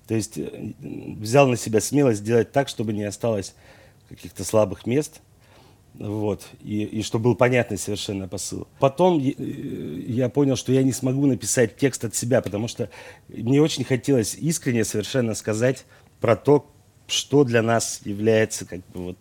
То 0.07 0.15
есть 0.15 0.37
э, 0.37 0.73
взял 0.79 1.47
на 1.47 1.57
себя 1.57 1.81
смелость 1.81 2.19
сделать 2.19 2.51
так, 2.51 2.67
чтобы 2.67 2.93
не 2.93 3.03
осталось 3.03 3.55
каких-то 4.09 4.43
слабых 4.43 4.85
мест. 4.85 5.21
Вот, 5.93 6.47
и, 6.61 6.83
и 6.83 7.01
что 7.03 7.19
был 7.19 7.35
понятный 7.35 7.77
совершенно 7.77 8.27
посыл. 8.27 8.65
Потом 8.79 9.19
я 9.19 10.29
понял, 10.29 10.55
что 10.55 10.71
я 10.71 10.83
не 10.83 10.93
смогу 10.93 11.25
написать 11.25 11.75
текст 11.75 12.05
от 12.05 12.15
себя, 12.15 12.41
потому 12.41 12.69
что 12.69 12.89
мне 13.27 13.61
очень 13.61 13.83
хотелось 13.83 14.35
искренне 14.35 14.85
совершенно 14.85 15.35
сказать 15.35 15.85
про 16.21 16.37
то, 16.37 16.65
что 17.07 17.43
для 17.43 17.61
нас 17.61 18.01
является 18.05 18.65
как 18.65 18.79
бы 18.93 19.03
вот 19.03 19.17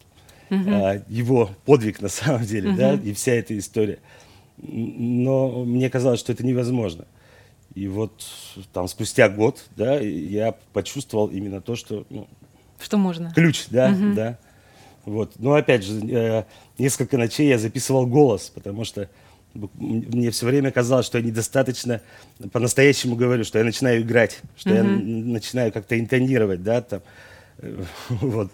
угу. 0.50 0.70
а, 0.70 1.02
его 1.08 1.50
подвиг 1.64 2.00
на 2.00 2.08
самом 2.08 2.44
деле, 2.44 2.70
угу. 2.70 2.78
да, 2.78 2.94
и 2.94 3.12
вся 3.12 3.32
эта 3.32 3.56
история. 3.58 3.98
Но 4.58 5.64
мне 5.64 5.88
казалось, 5.88 6.20
что 6.20 6.32
это 6.32 6.44
невозможно. 6.44 7.06
И 7.74 7.86
вот 7.88 8.12
там 8.72 8.88
спустя 8.88 9.28
год, 9.28 9.64
да, 9.76 9.98
я 10.00 10.54
почувствовал 10.72 11.28
именно 11.28 11.60
то, 11.60 11.76
что... 11.76 12.04
Ну, 12.10 12.28
что 12.78 12.98
можно. 12.98 13.32
Ключ, 13.34 13.66
да, 13.70 13.90
угу. 13.90 14.14
да. 14.14 14.38
Вот. 15.04 15.32
Но 15.38 15.54
опять 15.54 15.84
же, 15.84 16.00
э, 16.06 16.44
несколько 16.78 17.16
ночей 17.16 17.48
я 17.48 17.58
записывал 17.58 18.06
голос, 18.06 18.50
потому 18.54 18.84
что 18.84 19.08
мне 19.54 20.30
все 20.30 20.46
время 20.46 20.70
казалось, 20.70 21.06
что 21.06 21.18
я 21.18 21.24
недостаточно 21.24 22.00
по-настоящему 22.52 23.16
говорю, 23.16 23.44
что 23.44 23.58
я 23.58 23.64
начинаю 23.64 24.02
играть, 24.02 24.40
что 24.56 24.70
mm-hmm. 24.70 24.76
я 24.76 25.24
начинаю 25.32 25.72
как-то 25.72 25.98
интонировать, 25.98 26.62
да, 26.62 26.82
там, 26.82 27.02
вот, 28.08 28.52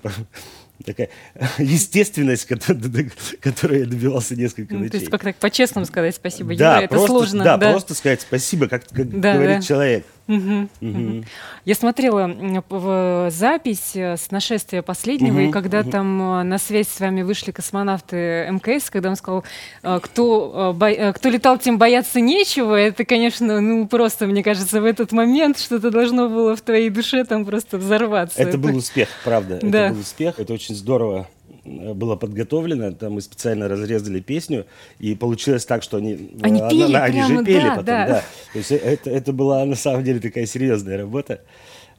такая 0.84 1.08
естественность, 1.58 2.46
которую 3.40 3.80
я 3.80 3.86
добивался 3.86 4.36
несколько 4.36 4.74
ну, 4.74 4.80
ночей. 4.80 4.90
То 4.90 4.96
есть 4.98 5.10
как 5.10 5.22
так 5.22 5.36
по-честному 5.36 5.86
сказать 5.86 6.14
спасибо, 6.14 6.54
да, 6.56 6.78
Юра, 6.78 6.88
просто, 6.88 7.04
это 7.04 7.12
сложно. 7.12 7.44
Да, 7.44 7.56
да, 7.56 7.70
просто 7.70 7.94
сказать 7.94 8.20
спасибо, 8.20 8.68
как, 8.68 8.86
как 8.88 9.20
да, 9.20 9.34
говорит 9.34 9.58
да. 9.58 9.62
человек. 9.62 10.06
Угу, 10.28 10.68
угу. 10.80 11.24
Я 11.64 11.74
смотрела 11.74 12.26
в 12.68 13.30
запись 13.30 13.92
э, 13.94 14.16
с 14.16 14.30
нашествия 14.32 14.82
последнего, 14.82 15.38
угу, 15.38 15.48
и 15.48 15.50
когда 15.52 15.84
там 15.84 16.40
э, 16.40 16.42
на 16.42 16.58
связь 16.58 16.88
с 16.88 16.98
вами 16.98 17.22
вышли 17.22 17.52
космонавты 17.52 18.48
МКС, 18.50 18.90
когда 18.90 19.10
он 19.10 19.16
сказал, 19.16 19.44
э, 19.82 20.00
кто, 20.02 20.74
бо... 20.76 21.12
кто 21.12 21.28
летал, 21.28 21.58
тем 21.58 21.78
бояться 21.78 22.20
нечего, 22.20 22.74
это, 22.74 23.04
конечно, 23.04 23.60
ну 23.60 23.86
просто, 23.86 24.26
мне 24.26 24.42
кажется, 24.42 24.80
в 24.80 24.84
этот 24.84 25.12
момент 25.12 25.60
что-то 25.60 25.90
должно 25.90 26.28
было 26.28 26.56
в 26.56 26.60
твоей 26.60 26.90
душе 26.90 27.24
там 27.24 27.44
просто 27.44 27.78
взорваться. 27.78 28.40
Это, 28.40 28.50
это... 28.50 28.58
был 28.58 28.76
успех, 28.76 29.08
правда. 29.22 29.60
Да. 29.62 29.86
Это 29.86 29.94
был 29.94 30.00
успех. 30.00 30.40
Это 30.40 30.52
очень 30.52 30.74
здорово 30.74 31.28
было 31.66 32.16
подготовлено, 32.16 32.92
там 32.92 33.14
мы 33.14 33.20
специально 33.20 33.68
разрезали 33.68 34.20
песню, 34.20 34.66
и 34.98 35.14
получилось 35.14 35.64
так, 35.64 35.82
что 35.82 35.96
они, 35.98 36.30
они, 36.42 36.60
она, 36.60 36.70
пели, 36.70 36.94
они 36.94 37.18
прямо, 37.18 37.38
же 37.38 37.44
пели 37.44 37.62
да, 37.62 37.70
потом, 37.70 37.84
да. 37.84 38.06
да. 38.06 38.24
То 38.52 38.58
есть 38.58 38.70
это, 38.70 39.10
это 39.10 39.32
была 39.32 39.64
на 39.64 39.76
самом 39.76 40.04
деле 40.04 40.20
такая 40.20 40.46
серьезная 40.46 40.98
работа. 40.98 41.40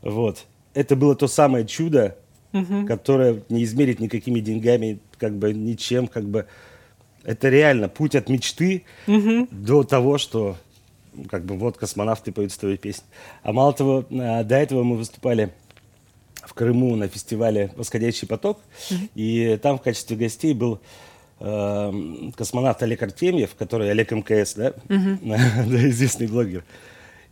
Вот. 0.01 0.45
Это 0.73 0.95
было 0.95 1.15
то 1.15 1.27
самое 1.27 1.65
чудо, 1.65 2.17
угу. 2.53 2.85
которое 2.85 3.41
не 3.49 3.63
измерить 3.63 3.99
никакими 3.99 4.39
деньгами, 4.39 4.99
как 5.17 5.37
бы 5.37 5.53
ничем, 5.53 6.07
как 6.07 6.25
бы 6.25 6.45
это 7.23 7.49
реально 7.49 7.89
путь 7.89 8.15
от 8.15 8.29
мечты 8.29 8.83
угу. 9.05 9.47
до 9.51 9.83
того, 9.83 10.17
что 10.17 10.55
как 11.29 11.45
бы 11.45 11.57
вот 11.57 11.77
космонавты 11.77 12.31
поют 12.31 12.51
свою 12.51 12.77
песню. 12.77 13.05
А 13.43 13.51
мало 13.51 13.73
того, 13.73 14.05
а, 14.11 14.43
до 14.43 14.55
этого 14.55 14.83
мы 14.83 14.97
выступали 14.97 15.51
в 16.47 16.53
Крыму 16.53 16.95
на 16.95 17.07
фестивале 17.07 17.71
«Восходящий 17.75 18.27
поток», 18.27 18.59
mm-hmm. 18.89 19.09
и 19.15 19.57
там 19.57 19.77
в 19.77 19.81
качестве 19.81 20.15
гостей 20.15 20.53
был 20.53 20.79
э, 21.39 21.91
космонавт 22.35 22.81
Олег 22.83 23.03
Артемьев, 23.03 23.55
который 23.55 23.91
Олег 23.91 24.11
МКС, 24.11 24.53
да, 24.53 24.69
mm-hmm. 24.87 25.89
известный 25.89 26.27
блогер. 26.27 26.63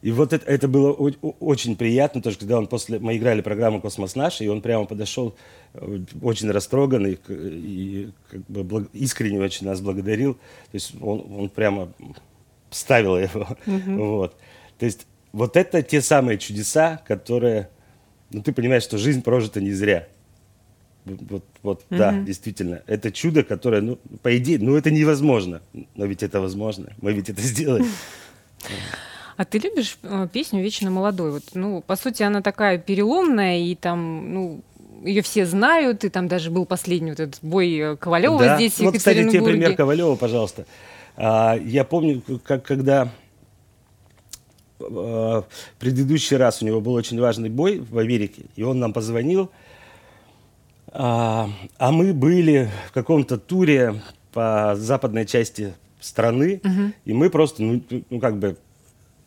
И 0.01 0.11
вот 0.11 0.33
это, 0.33 0.45
это 0.45 0.67
было 0.67 0.91
очень 0.91 1.75
приятно, 1.75 2.21
тоже 2.21 2.37
когда 2.37 2.59
он 2.59 2.67
после... 2.67 2.99
Мы 2.99 3.17
играли 3.17 3.41
программу 3.41 3.81
«Космос 3.81 4.15
наш», 4.15 4.41
и 4.41 4.47
он 4.47 4.61
прямо 4.61 4.85
подошел 4.85 5.35
э, 5.73 5.99
очень 6.21 6.51
растроганный 6.51 7.17
и 7.27 8.11
как 8.29 8.41
бы 8.47 8.63
благ... 8.63 8.87
искренне 8.93 9.39
очень 9.39 9.65
нас 9.65 9.81
благодарил. 9.81 10.35
То 10.35 10.73
есть 10.73 10.93
он, 11.01 11.25
он 11.35 11.49
прямо 11.49 11.91
ставил 12.69 13.17
его. 13.17 13.47
Mm-hmm. 13.65 13.95
Вот. 14.05 14.35
То 14.77 14.85
есть 14.85 15.07
вот 15.31 15.57
это 15.57 15.81
те 15.81 16.01
самые 16.01 16.37
чудеса, 16.37 17.01
которые 17.07 17.69
ну, 18.31 18.41
ты 18.41 18.53
понимаешь, 18.53 18.83
что 18.83 18.97
жизнь 18.97 19.21
прожита 19.21 19.61
не 19.61 19.71
зря. 19.71 20.07
Вот, 21.05 21.43
вот 21.61 21.81
mm-hmm. 21.89 21.97
да, 21.97 22.13
действительно. 22.13 22.81
Это 22.87 23.11
чудо, 23.11 23.43
которое, 23.43 23.81
ну, 23.81 23.99
по 24.21 24.35
идее, 24.37 24.57
ну, 24.59 24.75
это 24.75 24.89
невозможно. 24.89 25.61
Но 25.95 26.05
ведь 26.05 26.23
это 26.23 26.41
возможно. 26.41 26.93
Мы 26.99 27.13
ведь 27.13 27.29
это 27.29 27.41
сделали. 27.41 27.85
А 29.37 29.45
ты 29.45 29.59
любишь 29.59 29.97
э, 30.01 30.27
песню 30.31 30.63
«Вечно 30.63 30.89
молодой»? 30.89 31.31
Вот, 31.31 31.43
ну, 31.53 31.81
по 31.81 31.95
сути, 31.95 32.23
она 32.23 32.41
такая 32.41 32.77
переломная, 32.77 33.59
и 33.59 33.75
там, 33.75 34.33
ну, 34.33 34.61
ее 35.03 35.21
все 35.21 35.45
знают, 35.45 36.05
и 36.05 36.09
там 36.09 36.27
даже 36.27 36.49
был 36.49 36.65
последний 36.65 37.11
вот 37.11 37.19
этот 37.19 37.39
бой 37.41 37.75
э, 37.77 37.95
Ковалева 37.97 38.39
да. 38.39 38.55
здесь, 38.55 38.75
в 38.75 38.79
Вот, 38.79 38.97
кстати, 38.97 39.27
тебе 39.29 39.43
пример 39.43 39.75
Ковалева, 39.75 40.15
пожалуйста. 40.15 40.65
А, 41.17 41.57
я 41.57 41.83
помню, 41.83 42.21
как, 42.43 42.63
когда 42.63 43.09
э, 44.79 45.41
предыдущий 45.79 46.37
раз 46.37 46.61
у 46.61 46.65
него 46.65 46.81
был 46.81 46.93
очень 46.93 47.19
важный 47.19 47.49
бой 47.49 47.79
в 47.79 47.97
Америке, 47.97 48.43
и 48.55 48.63
он 48.63 48.79
нам 48.79 48.93
позвонил, 48.93 49.49
а, 50.87 51.49
а 51.77 51.91
мы 51.91 52.13
были 52.13 52.69
в 52.87 52.91
каком-то 52.93 53.37
туре 53.37 54.01
по 54.31 54.75
западной 54.77 55.25
части 55.25 55.73
страны, 55.99 56.61
угу. 56.63 56.93
и 57.05 57.13
мы 57.13 57.29
просто, 57.29 57.63
ну, 57.63 57.81
ну 58.09 58.19
как 58.19 58.37
бы 58.37 58.57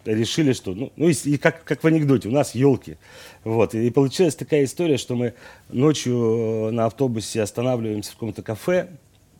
решили, 0.05 0.52
что, 0.52 0.73
ну, 0.73 0.93
ну 0.97 1.09
и, 1.09 1.12
и 1.12 1.37
как, 1.37 1.64
как 1.64 1.83
в 1.83 1.87
анекдоте, 1.87 2.28
у 2.28 2.33
нас 2.33 2.55
елки. 2.55 2.97
Вот, 3.45 3.75
и, 3.75 3.87
и 3.87 3.90
получилась 3.90 4.35
такая 4.35 4.64
история, 4.64 4.97
что 4.97 5.14
мы 5.14 5.35
ночью 5.69 6.71
на 6.73 6.87
автобусе 6.87 7.43
останавливаемся 7.43 8.12
в 8.12 8.14
каком-то 8.14 8.43
кафе, 8.43 8.88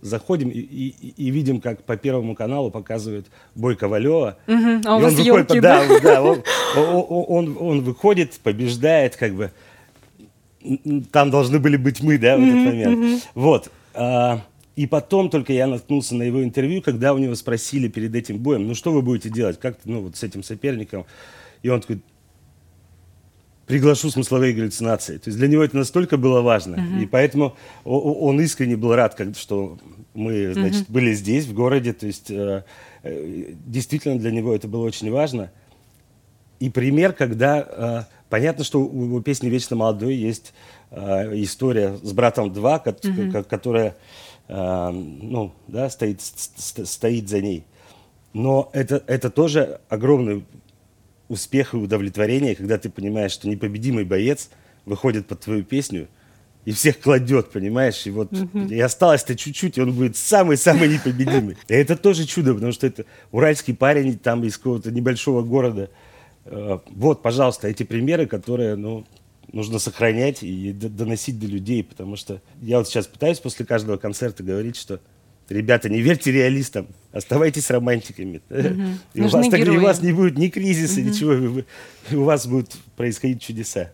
заходим 0.00 0.49
и, 0.49 0.59
и, 0.59 1.14
и 1.17 1.31
видим, 1.31 1.61
как 1.61 1.83
по 1.85 1.97
Первому 1.97 2.35
каналу 2.35 2.71
показывают 2.71 3.26
бой 3.55 3.76
Ковалева. 3.76 4.38
Угу, 4.47 4.81
а 4.85 4.97
у 4.97 5.00
вас 5.00 5.14
он 5.14 5.21
елки, 5.21 5.31
выходит, 5.31 5.62
да? 5.62 5.87
Да, 5.87 6.00
да 6.00 6.23
он, 6.23 6.43
он, 6.76 7.26
он, 7.28 7.57
он 7.59 7.81
выходит, 7.83 8.38
побеждает, 8.43 9.17
как 9.17 9.35
бы. 9.35 9.50
Там 11.12 11.31
должны 11.31 11.59
были 11.59 11.76
быть 11.76 12.02
мы, 12.02 12.19
да, 12.19 12.37
в 12.37 12.40
этот 12.40 12.55
момент. 12.55 13.28
Вот. 13.35 13.71
А, 13.95 14.43
и 14.76 14.87
потом 14.87 15.31
только 15.31 15.52
я 15.52 15.67
наткнулся 15.67 16.14
на 16.14 16.23
его 16.23 16.43
интервью, 16.45 16.83
когда 16.83 17.12
у 17.12 17.19
него 17.19 17.35
спросили 17.35 17.88
перед 17.88 18.14
этим 18.14 18.38
боем, 18.38 18.67
ну 18.69 18.75
что 18.75 18.93
вы 18.93 19.02
будете 19.02 19.28
делать, 19.28 19.59
как 19.59 19.78
ну 19.85 20.02
вот 20.02 20.17
с 20.17 20.23
этим 20.23 20.43
соперником. 20.43 21.05
И 21.62 21.69
он 21.69 21.81
такой, 21.81 22.00
приглашу 23.69 24.11
смысловые 24.11 24.55
галлюцинации. 24.55 25.19
То 25.19 25.29
есть 25.29 25.39
для 25.39 25.47
него 25.47 25.63
это 25.63 25.77
настолько 25.77 26.17
было 26.17 26.41
важно. 26.41 26.77
Uh-huh. 26.77 27.03
И 27.03 27.07
поэтому 27.07 27.55
он 27.85 28.41
искренне 28.41 28.77
был 28.77 28.95
рад, 28.95 29.21
что 29.37 29.79
мы 30.15 30.53
значит, 30.55 30.89
uh-huh. 30.89 30.93
были 30.93 31.13
здесь, 31.13 31.45
в 31.45 31.53
городе. 31.53 31.93
То 31.93 32.07
есть 32.07 32.31
э, 32.31 32.65
э, 33.03 33.53
действительно 33.67 34.19
для 34.19 34.31
него 34.31 34.55
это 34.55 34.67
было 34.67 34.85
очень 34.85 35.11
важно. 35.13 35.53
И 36.59 36.71
пример, 36.71 37.13
когда... 37.13 38.07
Э, 38.09 38.15
понятно, 38.31 38.65
что 38.65 38.81
у, 38.81 39.15
у 39.15 39.21
песни 39.21 39.49
«Вечно 39.49 39.77
молодой» 39.77 40.15
есть 40.17 40.53
история 40.91 41.99
с 42.03 42.13
братом 42.15 42.51
2, 42.51 42.79
ко- 42.79 42.91
uh-huh. 42.91 43.45
которая 43.45 43.97
ну, 44.49 45.53
да, 45.67 45.91
стоит, 45.91 46.23
стоит 46.23 47.29
за 47.29 47.43
ней. 47.43 47.67
Но 48.33 48.71
это, 48.73 49.03
это 49.07 49.29
тоже 49.29 49.81
огромный 49.91 50.47
успех 51.29 51.75
и 51.75 51.77
удовлетворение, 51.77 52.55
когда 52.55 52.79
ты 52.79 52.91
понимаешь, 52.91 53.33
что 53.33 53.49
непобедимый 53.49 54.05
боец 54.05 54.51
выходит 54.85 55.27
под 55.27 55.41
твою 55.41 55.63
песню 55.63 56.09
и 56.65 56.73
всех 56.73 57.01
кладет, 57.01 57.51
понимаешь? 57.51 58.07
И 58.07 58.11
вот 58.11 58.33
mm-hmm. 58.33 58.75
и 58.75 58.81
осталось-то 58.81 59.37
чуть-чуть, 59.37 59.79
и 59.79 59.81
он 59.81 59.93
будет 59.93 60.17
самый-самый 60.17 60.89
непобедимый. 60.89 61.57
И 61.69 61.75
это 61.75 61.97
тоже 61.97 62.27
чудо, 62.27 62.55
потому 62.55 62.73
что 62.73 62.87
это 62.87 63.05
уральский 63.31 63.75
парень 63.75 64.19
там 64.19 64.45
из 64.45 64.59
какого-то 64.59 64.91
небольшого 64.91 65.43
города. 65.43 65.91
Э, 66.45 66.79
вот, 66.91 67.23
пожалуйста, 67.23 67.69
эти 67.69 67.85
примеры, 67.85 68.27
которые, 68.27 68.77
ну, 68.77 69.07
нужно 69.53 69.79
сохранять 69.79 70.43
и 70.43 70.73
доносить 70.73 71.39
до 71.39 71.47
людей, 71.47 71.83
потому 71.83 72.17
что 72.17 72.43
я 72.61 72.79
вот 72.79 72.89
сейчас 72.89 73.07
пытаюсь 73.07 73.39
после 73.39 73.65
каждого 73.65 73.97
концерта 73.97 74.43
говорить, 74.43 74.77
что 74.77 75.01
Ребята, 75.49 75.88
не 75.88 76.00
верьте 76.02 76.31
реалистам, 76.31 76.88
оставайтесь 77.11 77.71
романтиками. 77.71 78.43
Угу. 78.50 78.59
И, 79.14 79.21
у 79.23 79.28
вас, 79.28 79.49
так, 79.49 79.61
и 79.61 79.71
у 79.71 79.81
вас 79.81 80.02
не 80.02 80.12
будет 80.12 80.37
ни 80.37 80.49
кризиса, 80.49 81.00
угу. 81.00 81.09
ничего, 81.09 81.64
у 82.12 82.25
вас 82.25 82.47
будут 82.47 82.73
происходить 82.97 83.40
чудеса. 83.40 83.93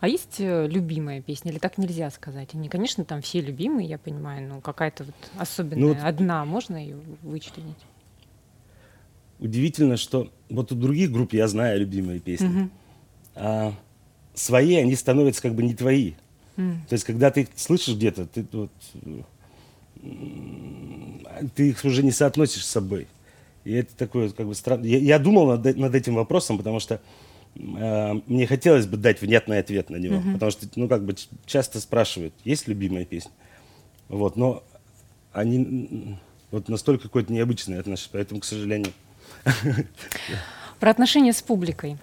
А 0.00 0.08
есть 0.08 0.36
э, 0.38 0.68
любимая 0.68 1.22
песня, 1.22 1.50
или 1.50 1.58
так 1.58 1.76
нельзя 1.76 2.10
сказать? 2.10 2.50
Они, 2.54 2.68
конечно, 2.68 3.04
там 3.04 3.20
все 3.20 3.40
любимые, 3.40 3.88
я 3.88 3.98
понимаю, 3.98 4.46
но 4.46 4.60
какая-то 4.60 5.04
вот 5.04 5.14
особенная, 5.38 5.80
ну, 5.80 5.88
вот, 5.88 5.98
одна, 6.00 6.44
можно 6.44 6.76
ее 6.76 6.98
вычленить? 7.22 7.78
Удивительно, 9.40 9.96
что 9.96 10.30
вот 10.50 10.70
у 10.70 10.76
других 10.76 11.10
групп 11.10 11.32
я 11.32 11.48
знаю 11.48 11.80
любимые 11.80 12.20
песни, 12.20 12.46
угу. 12.46 12.70
а 13.34 13.74
свои 14.34 14.76
они 14.76 14.94
становятся 14.94 15.42
как 15.42 15.54
бы 15.54 15.62
не 15.62 15.74
твои. 15.74 16.12
Mm. 16.56 16.78
То 16.88 16.92
есть, 16.94 17.04
когда 17.04 17.30
ты 17.30 17.48
слышишь 17.56 17.94
где-то, 17.94 18.26
ты 18.26 18.46
вот 18.52 18.70
ты 21.54 21.70
их 21.70 21.84
уже 21.84 22.02
не 22.02 22.10
соотносишь 22.10 22.64
с 22.64 22.70
собой. 22.70 23.06
И 23.64 23.72
это 23.72 23.94
такое, 23.96 24.30
как 24.30 24.46
бы, 24.46 24.54
странно. 24.54 24.84
Я, 24.84 24.98
я 24.98 25.18
думал 25.18 25.46
над, 25.46 25.76
над 25.76 25.94
этим 25.94 26.14
вопросом, 26.14 26.56
потому 26.58 26.80
что 26.80 27.00
э, 27.54 28.14
мне 28.26 28.46
хотелось 28.46 28.86
бы 28.86 28.96
дать 28.96 29.20
внятный 29.20 29.58
ответ 29.58 29.90
на 29.90 29.96
него. 29.96 30.16
Uh-huh. 30.16 30.32
Потому 30.34 30.50
что, 30.50 30.66
ну, 30.76 30.88
как 30.88 31.04
бы, 31.04 31.14
часто 31.44 31.80
спрашивают, 31.80 32.34
есть 32.44 32.66
любимая 32.68 33.04
песня? 33.04 33.32
Вот, 34.08 34.36
но 34.36 34.62
они 35.32 36.18
вот 36.50 36.68
настолько 36.68 37.04
какое-то 37.04 37.32
необычное 37.32 37.80
отношение, 37.80 38.10
поэтому, 38.12 38.40
к 38.40 38.44
сожалению. 38.44 38.92
Про 40.80 40.90
отношения 40.90 41.32
с 41.32 41.42
публикой. 41.42 41.98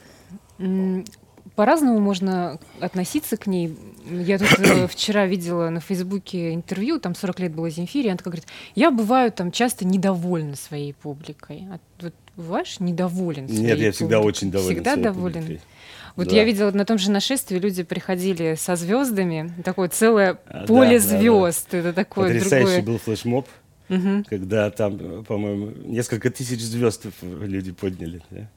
По-разному 1.56 2.00
можно 2.00 2.60
относиться 2.80 3.38
к 3.38 3.46
ней. 3.48 3.78
Я 4.10 4.40
тут 4.40 4.50
э, 4.60 4.88
вчера 4.92 5.25
видела 5.25 5.70
на 5.70 5.80
Фейсбуке 5.80 6.54
интервью, 6.54 7.00
там 7.00 7.16
40 7.16 7.40
лет 7.42 7.54
было 7.54 7.70
Земфире, 7.70 8.10
она 8.10 8.18
такая 8.18 8.32
говорит, 8.32 8.48
я 8.74 8.92
бываю 8.92 9.32
там 9.32 9.52
часто 9.52 9.86
недовольна 9.86 10.56
своей 10.56 10.94
публикой. 10.94 11.68
А 11.72 11.80
вот 12.02 12.14
бываешь 12.36 12.80
недоволен 12.80 13.48
своей 13.48 13.62
Нет, 13.62 13.68
я 13.70 13.75
публикой? 13.75 13.92
всегда 13.94 14.20
очень 14.22 14.52
доволен 14.52 14.75
Всегда 14.75 14.96
доволен? 14.96 15.42
публикой. 15.44 15.62
Вот 16.16 16.30
Да. 16.30 16.36
я 16.36 16.44
видела 16.46 16.72
на 16.72 16.86
том 16.86 16.98
же 16.98 17.12
нашествии, 17.12 17.60
люди 17.60 17.84
приходили 17.84 18.56
со 18.56 18.75
звездами, 18.78 19.52
такое 19.64 19.90
целое 19.90 20.40
А, 20.48 20.66
поле 20.66 20.98
да, 21.00 21.06
да, 21.06 21.12
да. 21.12 21.20
звезд. 21.20 21.74
Это 21.74 21.94
такое 21.94 22.28
Потрясающий 22.34 22.66
другое. 22.82 22.84
был 22.84 22.98
флешмоб, 23.00 23.48
Мгм. 23.90 24.24
когда 24.24 24.72
там, 24.72 25.24
по-моему, 25.25 25.72
несколько 25.86 26.30
тысяч 26.32 26.62
звезд 26.62 27.06
люди 27.22 27.72
подняли. 27.72 28.22
да. 28.32 28.50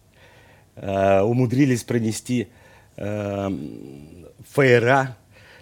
А, 0.77 1.25
умудрились 1.25 1.83
пронести 1.85 2.49
фаера, 4.51 5.17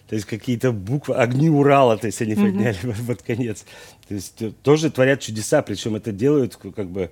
то 0.08 0.14
есть 0.14 0.26
какие-то 0.26 0.72
буквы, 0.72 1.16
огни 1.16 1.50
Урала, 1.50 1.96
то 1.98 2.06
есть 2.06 2.22
они 2.22 2.34
подняли 2.34 2.76
под, 2.82 2.96
под 3.06 3.22
конец. 3.22 3.64
То 4.08 4.14
есть 4.14 4.40
э, 4.40 4.52
тоже 4.62 4.90
творят 4.90 5.20
чудеса, 5.20 5.62
причем 5.62 5.96
это 5.96 6.12
делают 6.12 6.56
к- 6.56 6.70
как 6.70 6.88
бы 6.88 7.10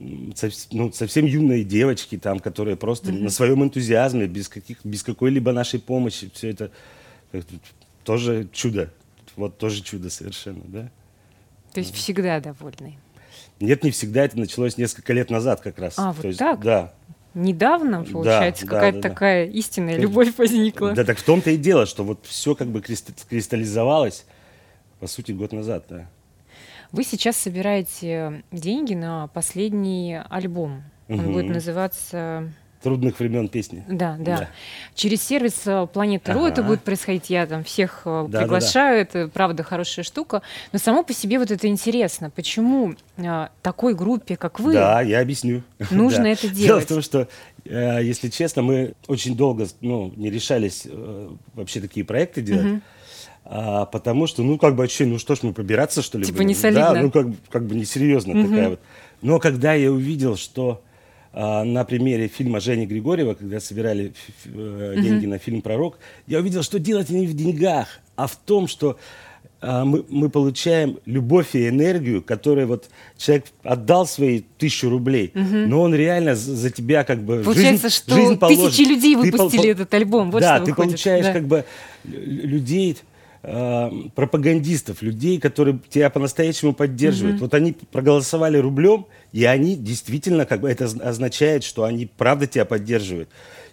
ну, 0.00 0.92
совсем 0.92 1.26
юные 1.26 1.62
девочки, 1.62 2.18
там, 2.18 2.40
которые 2.40 2.76
просто 2.76 3.12
на 3.12 3.30
своем 3.30 3.62
энтузиазме, 3.62 4.26
без, 4.26 4.48
каких, 4.48 4.84
без 4.84 5.02
какой-либо 5.04 5.52
нашей 5.52 5.78
помощи, 5.78 6.30
все 6.34 6.50
это 6.50 6.70
тут 7.30 7.60
тоже 8.02 8.48
чудо. 8.52 8.90
Вот 9.36 9.58
тоже 9.58 9.82
чудо 9.82 10.10
совершенно, 10.10 10.64
да? 10.66 10.90
То 11.72 11.80
есть 11.80 11.94
всегда 11.94 12.40
довольны. 12.40 12.98
Нет, 13.60 13.84
не 13.84 13.92
всегда, 13.92 14.24
это 14.24 14.38
началось 14.38 14.76
несколько 14.76 15.12
лет 15.12 15.30
назад 15.30 15.60
как 15.60 15.78
раз. 15.78 15.94
А, 15.96 16.12
вот 16.12 16.22
То 16.22 16.28
есть, 16.28 16.38
так? 16.38 16.60
Да. 16.60 16.92
Недавно, 17.34 18.04
получается, 18.04 18.66
да, 18.66 18.72
какая-то 18.72 18.98
да, 18.98 19.02
да. 19.02 19.08
такая 19.08 19.46
истинная 19.46 19.94
То 19.94 20.00
есть- 20.02 20.10
любовь 20.10 20.32
возникла. 20.38 20.92
Да, 20.92 21.04
так 21.04 21.18
в 21.18 21.22
том-то 21.24 21.50
и 21.50 21.56
дело, 21.56 21.86
что 21.86 22.04
вот 22.04 22.26
все 22.26 22.54
как 22.54 22.68
бы 22.68 22.80
кристаллизовалось, 22.82 24.26
по 25.00 25.06
сути, 25.06 25.32
год 25.32 25.52
назад, 25.52 25.84
да. 25.88 26.06
Вы 26.92 27.04
сейчас 27.04 27.36
собираете 27.38 28.42
деньги 28.52 28.94
на 28.94 29.28
последний 29.28 30.20
альбом. 30.28 30.82
Он 31.08 31.16
Мгм. 31.16 31.32
будет 31.32 31.48
называться... 31.48 32.52
Трудных 32.82 33.18
времен 33.20 33.48
песни. 33.48 33.84
Да, 33.88 34.16
да. 34.18 34.36
Да. 34.38 34.48
Через 34.94 35.22
сервис 35.22 35.62
э, 35.66 35.86
Планета 35.92 36.32
Ру 36.32 36.46
это 36.46 36.60
Ага. 36.62 36.68
будет 36.70 36.82
происходить. 36.82 37.30
Я 37.30 37.46
там 37.46 37.62
всех 37.64 38.02
э, 38.04 38.24
Да-да-да. 38.24 38.40
приглашаю. 38.40 39.00
Это 39.02 39.28
правда 39.28 39.62
хорошая 39.62 40.04
штука. 40.04 40.42
Но 40.72 40.78
само 40.78 41.02
по 41.04 41.12
себе 41.12 41.38
вот 41.38 41.50
это 41.50 41.68
интересно. 41.68 42.30
Почему 42.30 42.94
э, 43.16 43.48
такой 43.62 43.94
группе, 43.94 44.36
как 44.36 44.58
вы, 44.58 44.72
Да, 44.74 45.00
я 45.00 45.20
объясню. 45.20 45.62
Нужно 45.90 46.24
Да. 46.24 46.28
это 46.30 46.48
Дело 46.48 46.56
делать. 46.80 46.84
в 46.84 46.88
том, 46.88 47.02
что, 47.02 47.28
э, 47.64 48.00
если 48.02 48.28
честно, 48.28 48.62
мы 48.62 48.94
очень 49.06 49.36
долго 49.36 49.68
ну, 49.80 50.12
не 50.16 50.30
решались 50.30 50.82
э, 50.86 51.28
вообще 51.54 51.80
такие 51.80 52.04
проекты 52.04 52.42
делать. 52.42 52.80
А, 53.44 53.86
потому 53.86 54.26
что, 54.28 54.42
ну, 54.44 54.56
как 54.56 54.74
бы, 54.76 54.82
вообще, 54.82 55.04
ну 55.04 55.18
что 55.18 55.34
ж, 55.34 55.40
мы 55.42 55.52
побираться, 55.52 56.00
что 56.00 56.16
ли? 56.16 56.24
Типа 56.24 56.38
будем? 56.38 56.48
не 56.48 56.54
солидно. 56.54 56.94
Да, 56.94 57.02
ну, 57.02 57.10
как, 57.10 57.26
как 57.50 57.66
бы 57.66 57.74
несерьезно 57.74 58.40
такая 58.44 58.68
вот. 58.70 58.80
Но 59.20 59.38
когда 59.40 59.74
я 59.74 59.90
увидел, 59.92 60.36
что 60.36 60.82
на 61.32 61.84
примере 61.84 62.28
фильма 62.28 62.60
Жени 62.60 62.86
Григорьева, 62.86 63.34
когда 63.34 63.58
собирали 63.60 64.12
э, 64.44 64.94
деньги 64.98 65.26
на 65.26 65.38
фильм 65.38 65.62
«Пророк», 65.62 65.98
я 66.26 66.38
увидел, 66.40 66.62
что 66.62 66.78
делать 66.78 67.08
не 67.10 67.26
в 67.26 67.34
деньгах, 67.34 67.88
а 68.16 68.26
в 68.26 68.36
том, 68.36 68.68
что 68.68 68.98
а, 69.64 69.84
мы, 69.84 70.04
мы 70.08 70.28
получаем 70.28 70.98
любовь 71.06 71.54
и 71.54 71.68
энергию, 71.68 72.20
которую 72.20 72.66
вот 72.66 72.90
человек 73.16 73.46
отдал 73.62 74.06
свои 74.06 74.42
тысячу 74.58 74.90
рублей, 74.90 75.30
но 75.34 75.80
он 75.82 75.94
реально 75.94 76.34
за, 76.34 76.54
за 76.56 76.70
тебя 76.70 77.04
как 77.04 77.22
бы 77.22 77.42
Получается, 77.44 77.88
жизнь, 77.88 77.96
что 77.96 78.14
жизнь 78.16 78.38
положит. 78.38 78.70
тысячи 78.70 78.82
людей 78.88 79.14
Ты 79.14 79.30
выпустили 79.30 79.60
пол- 79.62 79.70
этот 79.70 79.94
альбом. 79.94 80.30
Вот 80.32 80.40
да, 80.40 80.56
что 80.56 80.66
ты 80.66 80.70
выходит. 80.72 80.90
получаешь 80.90 81.26
Да. 81.26 81.32
как 81.32 81.46
бы 81.46 81.64
лю- 82.04 82.46
людей, 82.46 82.96
э, 83.42 83.90
пропагандистов, 84.14 85.02
людей, 85.02 85.38
которые 85.40 85.78
тебя 85.88 86.10
по-настоящему 86.10 86.72
поддерживают. 86.74 87.40
Вот 87.40 87.54
они 87.54 87.72
проголосовали 87.72 88.58
рублем, 88.58 89.06
и 89.32 89.44
они 89.44 89.76
действительно, 89.76 90.46
как 90.46 90.60
бы 90.60 90.70
это 90.70 90.84
оз- 90.84 91.00
означает, 91.00 91.64
что 91.64 91.84
они 91.84 92.06
правда 92.06 92.46
тебя 92.46 92.64
поддерживают. 92.64 93.28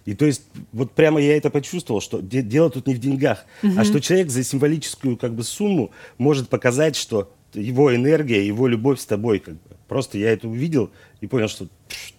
И 0.06 0.14
то 0.14 0.24
есть 0.24 0.42
вот 0.72 0.92
прямо 0.92 1.20
я 1.20 1.36
это 1.36 1.50
почувствовал, 1.50 2.00
что 2.00 2.20
де- 2.20 2.42
дело 2.42 2.70
тут 2.70 2.86
не 2.86 2.94
в 2.94 2.98
деньгах, 2.98 3.44
а 3.76 3.84
что 3.84 4.00
человек 4.00 4.30
за 4.30 4.42
символическую 4.42 5.16
как 5.16 5.34
бы 5.34 5.42
сумму 5.44 5.90
может 6.18 6.48
показать, 6.48 6.96
что 6.96 7.32
его 7.52 7.94
энергия, 7.94 8.46
его 8.46 8.66
любовь 8.66 8.98
с 9.00 9.06
тобой 9.06 9.38
как 9.40 9.54
бы. 9.54 9.60
Просто 9.88 10.18
я 10.18 10.30
это 10.30 10.46
увидел 10.46 10.90
и 11.20 11.26
понял, 11.26 11.48
что 11.48 11.66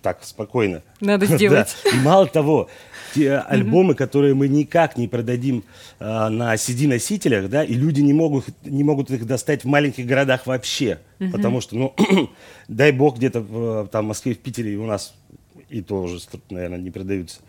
так 0.02 0.20
спокойно. 0.24 0.84
Надо 1.00 1.26
Да. 1.30 1.38
сделать. 1.38 1.76
И 1.92 1.96
мало 2.04 2.28
того, 2.28 2.70
те 3.14 3.38
альбомы, 3.38 3.96
которые 3.96 4.34
мы 4.34 4.48
никак 4.48 4.98
не 4.98 5.08
продадим 5.08 5.64
а, 6.00 6.30
на 6.30 6.56
CD-носителях, 6.56 7.50
да, 7.50 7.64
и 7.64 7.74
люди 7.74 8.02
не 8.02 8.14
могут, 8.14 8.46
не 8.64 8.84
могут 8.84 9.12
их 9.12 9.26
достать 9.26 9.64
в 9.64 9.68
маленьких 9.68 10.06
городах 10.06 10.48
вообще, 10.48 11.00
потому 11.32 11.62
что, 11.62 11.76
ну, 11.76 11.96
дай 12.68 12.92
бог, 12.92 13.18
где-то 13.18 13.42
в, 13.42 13.88
там, 13.88 14.06
в 14.06 14.08
Москве, 14.10 14.34
в 14.34 14.40
Питере 14.40 14.78
у 14.78 14.86
нас 14.86 15.14
и 15.70 15.82
то 15.82 16.04
уже, 16.04 16.20
наверное, 16.50 16.80
не 16.80 16.92
продаются. 16.92 17.40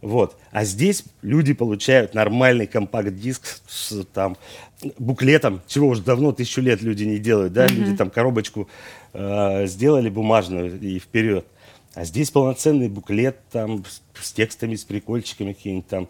Вот. 0.00 0.36
А 0.52 0.64
здесь 0.64 1.04
люди 1.22 1.52
получают 1.52 2.14
нормальный 2.14 2.66
компакт-диск 2.66 3.60
с 3.66 4.04
там, 4.12 4.36
буклетом, 4.98 5.62
чего 5.66 5.88
уже 5.88 6.02
давно, 6.02 6.32
тысячу 6.32 6.60
лет 6.60 6.82
люди 6.82 7.04
не 7.04 7.18
делают, 7.18 7.52
да, 7.52 7.66
люди 7.66 7.96
там 7.96 8.10
коробочку 8.10 8.68
э, 9.14 9.66
сделали 9.66 10.08
бумажную 10.08 10.78
и 10.80 10.98
вперед. 10.98 11.46
А 11.96 12.04
здесь 12.04 12.30
полноценный 12.30 12.88
буклет 12.88 13.38
там 13.50 13.82
с, 14.20 14.32
текстами, 14.32 14.74
с 14.74 14.84
прикольчиками 14.84 15.54
какими-нибудь 15.54 15.88
там. 15.88 16.08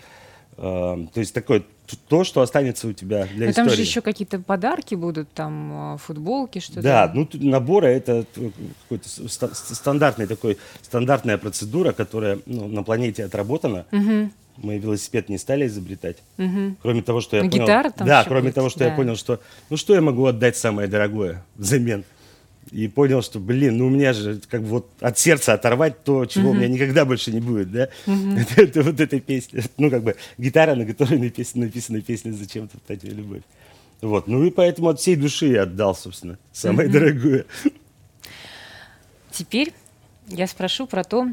Э, 0.58 1.06
то 1.14 1.20
есть 1.20 1.32
такое, 1.32 1.62
то, 2.08 2.24
что 2.24 2.40
останется 2.40 2.88
у 2.88 2.92
тебя 2.92 3.26
для 3.26 3.46
Но 3.46 3.52
там 3.52 3.66
истории. 3.66 3.84
же 3.84 3.88
еще 3.88 4.00
какие-то 4.00 4.40
подарки 4.40 4.96
будут, 4.96 5.30
там 5.30 5.94
э, 5.94 5.98
футболки, 5.98 6.58
что-то. 6.58 6.82
Да, 6.82 7.12
ну 7.14 7.28
набора 7.34 7.86
это 7.86 8.26
какой-то 8.82 9.08
стандартный 9.28 10.26
такой 10.26 10.58
стандартная 10.82 11.38
процедура, 11.38 11.92
которая 11.92 12.40
ну, 12.46 12.66
на 12.66 12.82
планете 12.82 13.24
отработана. 13.24 13.86
Мы 14.56 14.78
велосипед 14.78 15.28
не 15.28 15.38
стали 15.38 15.68
изобретать. 15.68 16.16
Кроме 16.82 17.02
того, 17.02 17.20
что 17.20 17.36
я 17.36 17.44
Ну, 17.44 17.50
понял. 17.50 17.62
гитара 17.62 17.90
там 17.90 18.08
да, 18.08 18.24
кроме 18.24 18.42
будет, 18.42 18.54
того, 18.56 18.70
что 18.70 18.80
да. 18.80 18.86
я 18.86 18.96
понял, 18.96 19.14
что 19.14 19.38
ну 19.70 19.76
что 19.76 19.94
я 19.94 20.00
могу 20.00 20.26
отдать 20.26 20.56
самое 20.56 20.88
дорогое 20.88 21.44
взамен. 21.54 22.04
И 22.72 22.88
понял, 22.88 23.22
что, 23.22 23.38
блин, 23.38 23.76
ну 23.78 23.86
у 23.86 23.90
меня 23.90 24.12
же 24.12 24.40
как 24.48 24.62
бы 24.62 24.68
вот 24.68 24.90
от 25.00 25.18
сердца 25.18 25.52
оторвать 25.52 26.02
то, 26.02 26.26
чего 26.26 26.50
у 26.50 26.54
меня 26.54 26.66
никогда 26.68 27.04
больше 27.04 27.30
не 27.30 27.40
будет, 27.40 27.70
да? 27.70 27.88
Это, 28.06 28.54
это 28.62 28.82
вот 28.82 29.00
эта 29.00 29.20
песня. 29.20 29.62
Ну, 29.78 29.88
как 29.90 30.02
бы 30.02 30.16
гитара, 30.36 30.74
на 30.74 30.84
которой 30.84 31.18
написана, 31.18 31.66
написана 31.66 32.00
песня 32.00 32.32
«Зачем 32.32 32.66
топтать 32.68 33.04
любовь». 33.04 33.42
Вот, 34.00 34.26
ну 34.26 34.44
и 34.44 34.50
поэтому 34.50 34.88
от 34.88 35.00
всей 35.00 35.16
души 35.16 35.46
я 35.46 35.62
отдал, 35.62 35.94
собственно, 35.94 36.38
самое 36.52 36.88
дорогое. 36.88 37.46
Теперь 39.30 39.72
я 40.28 40.46
спрошу 40.46 40.86
про 40.86 41.04
то, 41.04 41.28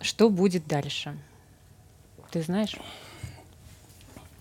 что 0.00 0.28
будет 0.28 0.66
дальше. 0.66 1.16
Ты 2.30 2.42
знаешь? 2.42 2.76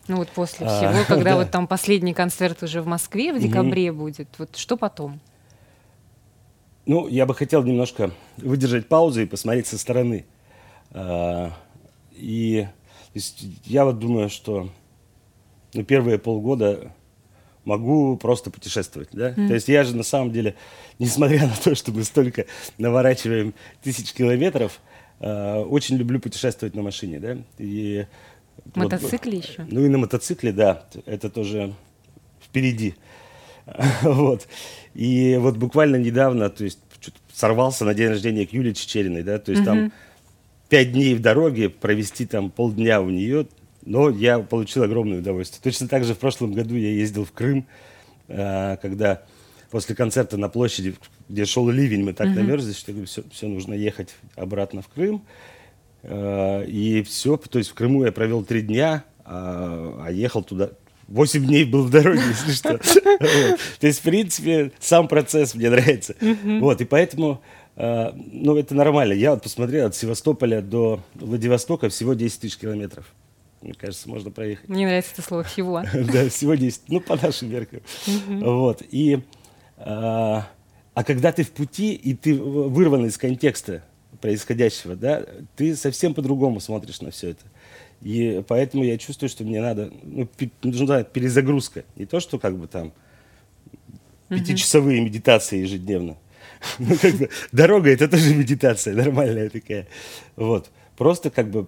Ну 0.07 0.17
вот 0.17 0.29
после 0.29 0.65
А, 0.65 0.77
всего, 0.77 1.05
когда 1.07 1.31
да. 1.31 1.37
вот 1.37 1.51
там 1.51 1.67
последний 1.67 2.13
концерт 2.13 2.63
уже 2.63 2.81
в 2.81 2.87
Москве 2.87 3.31
в 3.33 3.39
декабре 3.39 3.91
будет, 3.91 4.27
вот 4.37 4.55
что 4.57 4.75
потом? 4.75 5.19
Ну, 6.85 7.07
я 7.07 7.25
бы 7.25 7.35
хотел 7.35 7.63
немножко 7.63 8.11
выдержать 8.37 8.87
паузу 8.87 9.21
и 9.21 9.25
посмотреть 9.25 9.67
со 9.67 9.77
стороны. 9.77 10.25
А, 10.91 11.51
И 12.13 12.67
есть, 13.13 13.43
я 13.65 13.85
вот 13.85 13.99
думаю, 13.99 14.29
что 14.29 14.69
ну, 15.73 15.83
первые 15.83 16.17
полгода 16.17 16.91
могу 17.65 18.17
просто 18.17 18.49
путешествовать, 18.49 19.09
да? 19.11 19.33
То 19.33 19.53
есть 19.53 19.67
я 19.67 19.83
же 19.83 19.95
на 19.95 20.03
самом 20.03 20.31
деле, 20.31 20.55
несмотря 20.99 21.41
на 21.47 21.55
то, 21.55 21.75
что 21.75 21.91
мы 21.91 22.03
столько 22.03 22.45
наворачиваем 22.77 23.53
тысяч 23.83 24.11
километров, 24.13 24.79
а, 25.19 25.61
очень 25.61 25.97
люблю 25.97 26.19
путешествовать 26.19 26.75
на 26.75 26.81
машине, 26.81 27.19
да? 27.19 27.37
И 27.59 28.05
вот- 28.75 28.91
Мотоцикле 28.91 29.37
еще? 29.37 29.65
ну 29.69 29.85
и 29.85 29.89
на 29.89 29.97
мотоцикле, 29.99 30.51
да, 30.51 30.85
это 31.05 31.29
тоже 31.29 31.73
впереди. 32.43 32.95
Вот. 34.03 34.47
И 34.93 35.37
вот 35.39 35.57
буквально 35.57 35.95
недавно, 35.95 36.49
то 36.49 36.63
есть 36.63 36.79
сорвался 37.33 37.85
на 37.85 37.93
день 37.93 38.09
рождения 38.09 38.45
к 38.45 38.53
Юле 38.53 38.73
Чечериной, 38.73 39.23
да, 39.23 39.39
то 39.39 39.51
есть 39.51 39.63
там 39.63 39.91
пять 40.69 40.91
дней 40.91 41.15
в 41.15 41.21
дороге, 41.21 41.69
провести 41.69 42.25
там 42.25 42.51
полдня 42.51 43.01
у 43.01 43.09
нее, 43.09 43.47
но 43.85 44.09
я 44.09 44.39
получил 44.39 44.83
огромное 44.83 45.19
удовольствие. 45.19 45.61
Точно 45.63 45.87
так 45.87 46.03
же 46.03 46.13
в 46.13 46.19
прошлом 46.19 46.53
году 46.53 46.75
я 46.75 46.89
ездил 46.89 47.25
в 47.25 47.31
Крым, 47.31 47.65
а, 48.27 48.77
когда 48.77 49.23
после 49.69 49.95
концерта 49.95 50.37
на 50.37 50.49
площади, 50.49 50.95
где 51.29 51.45
шел 51.45 51.69
ливень, 51.69 52.03
мы 52.03 52.13
так 52.13 52.27
намерзли, 52.27 52.73
что 52.73 52.93
все, 53.05 53.23
все 53.31 53.47
нужно 53.47 53.73
ехать 53.73 54.15
обратно 54.35 54.81
в 54.81 54.87
Крым. 54.87 55.25
А, 56.03 56.63
И 56.63 57.03
все, 57.03 57.37
то 57.37 57.57
есть 57.57 57.71
в 57.71 57.73
Крыму 57.73 58.05
я 58.05 58.11
провел 58.11 58.43
три 58.43 58.61
дня, 58.61 59.03
а 59.25 60.05
а 60.05 60.11
ехал 60.11 60.43
туда 60.43 60.71
8 61.11 61.45
дней 61.45 61.65
был 61.65 61.83
в 61.83 61.89
дороге, 61.89 62.21
если 62.29 62.51
что. 62.51 62.77
То 62.77 63.87
есть, 63.87 63.99
в 63.99 64.03
принципе, 64.03 64.71
сам 64.79 65.07
процесс 65.07 65.53
мне 65.55 65.69
нравится. 65.69 66.15
Вот, 66.21 66.81
и 66.81 66.85
поэтому, 66.85 67.41
э, 67.75 68.11
ну, 68.13 68.57
это 68.57 68.73
нормально. 68.75 69.13
Я 69.13 69.31
вот 69.31 69.43
посмотрел 69.43 69.87
от 69.87 69.95
Севастополя 69.95 70.61
до 70.61 71.01
Владивостока 71.15 71.89
всего 71.89 72.13
10 72.13 72.39
тысяч 72.39 72.57
километров. 72.57 73.05
Мне 73.61 73.73
кажется, 73.73 74.09
можно 74.09 74.31
проехать. 74.31 74.67
Мне 74.67 74.87
нравится 74.87 75.11
это 75.13 75.21
слово 75.21 75.43
«всего». 75.43 75.83
Да, 75.93 76.29
всего 76.29 76.55
10, 76.55 76.81
ну, 76.87 76.99
по 76.99 77.15
нашим 77.15 77.49
меркам. 77.49 77.81
Вот, 78.27 78.81
и... 78.89 79.19
А, 79.77 80.47
а 80.93 81.03
когда 81.03 81.31
ты 81.31 81.43
в 81.43 81.51
пути, 81.51 81.93
и 81.93 82.13
ты 82.13 82.35
вырван 82.35 83.05
из 83.05 83.17
контекста 83.17 83.83
происходящего, 84.19 84.95
да, 84.95 85.25
ты 85.55 85.75
совсем 85.75 86.13
по-другому 86.13 86.59
смотришь 86.59 87.01
на 87.01 87.11
все 87.11 87.29
это. 87.29 87.43
И 88.01 88.43
поэтому 88.47 88.83
я 88.83 88.97
чувствую, 88.97 89.29
что 89.29 89.43
мне 89.43 89.61
надо, 89.61 89.91
ну, 90.03 90.27
нужна 90.63 91.03
перезагрузка. 91.03 91.83
Не 91.95 92.05
то, 92.05 92.19
что 92.19 92.39
как 92.39 92.57
бы 92.57 92.67
там 92.67 92.93
пятичасовые 94.29 95.01
медитации 95.01 95.59
ежедневно. 95.59 96.17
Ну, 96.77 96.95
как 96.95 97.15
бы, 97.15 97.29
дорога 97.51 97.89
это 97.89 98.07
тоже 98.07 98.35
медитация, 98.35 98.93
нормальная 98.93 99.49
такая. 99.49 99.87
Вот. 100.35 100.69
Просто 100.95 101.31
как 101.31 101.49
бы 101.49 101.67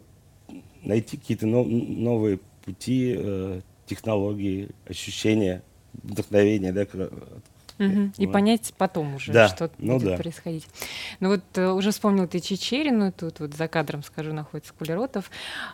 найти 0.84 1.18
какие-то 1.18 1.48
но, 1.48 1.64
новые 1.64 2.40
пути, 2.64 3.16
э, 3.18 3.62
технологии, 3.88 4.70
ощущения, 4.86 5.64
вдохновения, 5.94 6.72
да, 6.72 6.86
Угу. 7.88 8.12
И 8.18 8.28
понять 8.28 8.74
потом 8.78 9.16
уже, 9.16 9.32
да. 9.32 9.48
что 9.48 9.70
ну, 9.78 9.96
будет 9.96 10.12
да. 10.12 10.18
происходить. 10.18 10.68
Ну 11.20 11.30
вот 11.30 11.42
э, 11.56 11.68
уже 11.70 11.92
вспомнил 11.92 12.28
ты 12.28 12.40
Чечерину, 12.40 13.12
тут 13.12 13.40
вот 13.40 13.54
за 13.54 13.68
кадром, 13.68 14.04
скажу, 14.04 14.34
находится 14.34 14.74
Кулеротов. 14.74 15.30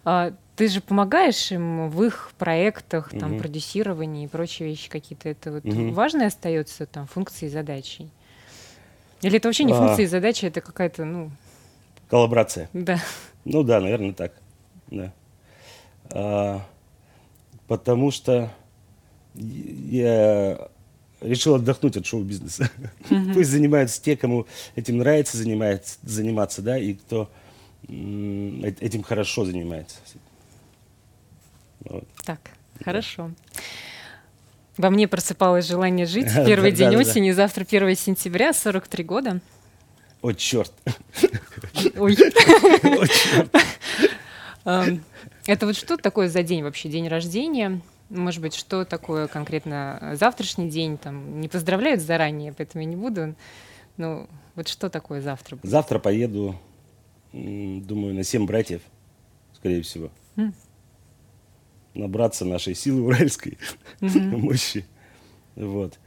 А, 0.05 0.33
ты 0.55 0.67
же 0.67 0.81
помогаешь 0.81 1.51
им 1.51 1.89
в 1.89 2.03
их 2.03 2.31
проектах, 2.37 3.11
там, 3.11 3.33
угу. 3.33 3.39
продюсировании 3.41 4.25
и 4.25 4.27
прочие 4.27 4.69
вещи 4.69 4.89
какие-то. 4.89 5.29
Это 5.29 5.51
вот 5.51 5.65
угу. 5.65 5.91
важно 5.91 6.25
остается 6.25 6.85
там 6.85 7.07
функции 7.07 7.45
и 7.45 7.49
задачи? 7.49 8.09
Или 9.21 9.37
это 9.37 9.47
вообще 9.47 9.63
не 9.63 9.73
а... 9.73 9.75
функции 9.75 10.03
и 10.03 10.07
задачи, 10.07 10.45
это 10.45 10.61
какая-то, 10.61 11.05
ну... 11.05 11.31
Коллаборация. 12.09 12.69
Да. 12.73 12.99
Ну 13.45 13.63
да, 13.63 13.79
наверное, 13.79 14.13
так. 14.13 14.33
Да. 14.89 15.13
А, 16.11 16.61
потому 17.67 18.11
что 18.11 18.51
я 19.35 20.69
решил 21.21 21.55
отдохнуть 21.55 21.97
от 21.97 22.05
шоу-бизнеса. 22.05 22.69
Mm-hmm. 23.09 23.33
Пусть 23.33 23.49
занимаются 23.49 24.01
те, 24.01 24.15
кому 24.15 24.47
этим 24.75 24.97
нравится 24.97 25.37
занимается, 25.37 25.97
заниматься, 26.03 26.61
да, 26.61 26.77
и 26.77 26.93
кто 26.93 27.29
этим 27.87 29.03
хорошо 29.03 29.45
занимается. 29.45 29.97
Вот. 31.81 32.07
Так, 32.25 32.39
да. 32.43 32.85
хорошо. 32.85 33.31
Во 34.77 34.89
мне 34.89 35.07
просыпалось 35.07 35.67
желание 35.67 36.05
жить. 36.05 36.27
Первый 36.45 36.71
день 36.71 36.95
осени, 36.95 37.31
завтра 37.31 37.65
1 37.69 37.95
сентября, 37.95 38.53
43 38.53 39.03
года. 39.03 39.41
О, 40.21 40.33
черт. 40.33 40.71
Ой. 41.97 42.17
Это 45.45 45.65
вот 45.65 45.75
что 45.75 45.97
такое 45.97 46.27
за 46.29 46.43
день 46.43 46.61
вообще? 46.63 46.89
День 46.89 47.07
рождения? 47.07 47.81
Может 48.09 48.41
быть, 48.41 48.55
что 48.55 48.85
такое 48.85 49.27
конкретно 49.27 50.13
завтрашний 50.15 50.69
день? 50.69 50.97
Там 50.97 51.39
не 51.39 51.47
поздравляют 51.47 52.01
заранее, 52.01 52.53
поэтому 52.53 52.83
я 52.83 52.89
не 52.89 52.95
буду. 52.95 53.35
Ну, 53.97 54.27
вот 54.55 54.67
что 54.67 54.89
такое 54.89 55.21
завтра? 55.21 55.57
Будет? 55.57 55.69
Завтра 55.69 55.99
поеду, 55.99 56.59
думаю, 57.31 58.15
на 58.15 58.23
семь 58.23 58.45
братьев, 58.45 58.81
скорее 59.53 59.83
всего. 59.83 60.09
Mm. 60.37 60.53
Набраться 61.93 62.45
нашей 62.45 62.73
силы 62.73 63.01
уральской 63.01 63.57
mm-hmm. 63.99 64.37
мощи. 64.37 64.85
Вот. 65.55 65.99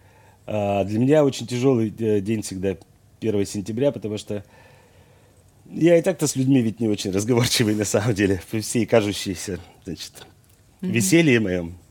А 0.47 0.83
для 0.85 0.99
меня 0.99 1.25
очень 1.25 1.47
тяжелый 1.47 1.95
э, 1.99 2.21
день 2.21 2.43
всегда 2.43 2.77
1 3.21 3.47
сентября, 3.47 3.93
потому 3.93 4.19
что 4.19 4.45
я 5.71 5.97
и 5.97 6.03
так-то 6.03 6.27
с 6.27 6.35
людьми 6.35 6.63
ведь 6.63 6.81
не 6.81 6.89
очень 6.89 7.13
разговорчивый 7.13 7.77
на 7.77 7.85
самом 7.85 8.15
деле, 8.15 8.43
при 8.51 8.61
всей 8.61 8.87
кажущейся, 8.87 9.61
значит, 9.85 10.27
mm-hmm. 10.81 10.91
веселье 10.91 11.39
моем. 11.39 11.82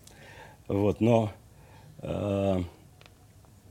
Вот, 0.71 1.01
но 1.01 1.34
э, 2.01 2.63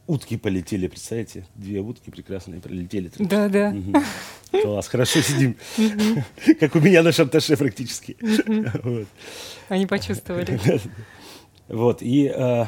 утки 0.07 0.37
полетели, 0.37 0.87
представляете? 0.87 1.47
Две 1.55 1.81
утки 1.81 2.11
прекрасные 2.11 2.61
прилетели. 2.61 3.11
Да, 3.19 3.49
да. 3.49 3.71
Угу. 3.71 4.63
Класс, 4.63 4.89
хорошо 4.89 5.23
сидим. 5.23 5.57
Как 6.61 6.75
у 6.75 6.81
меня 6.81 7.03
на 7.03 7.13
шанташе 7.13 7.57
практически. 7.57 8.19
вот. 8.83 9.07
Они 9.71 9.87
почувствовали. 9.87 10.61
вот, 11.69 12.03
и 12.03 12.27
э, 12.27 12.67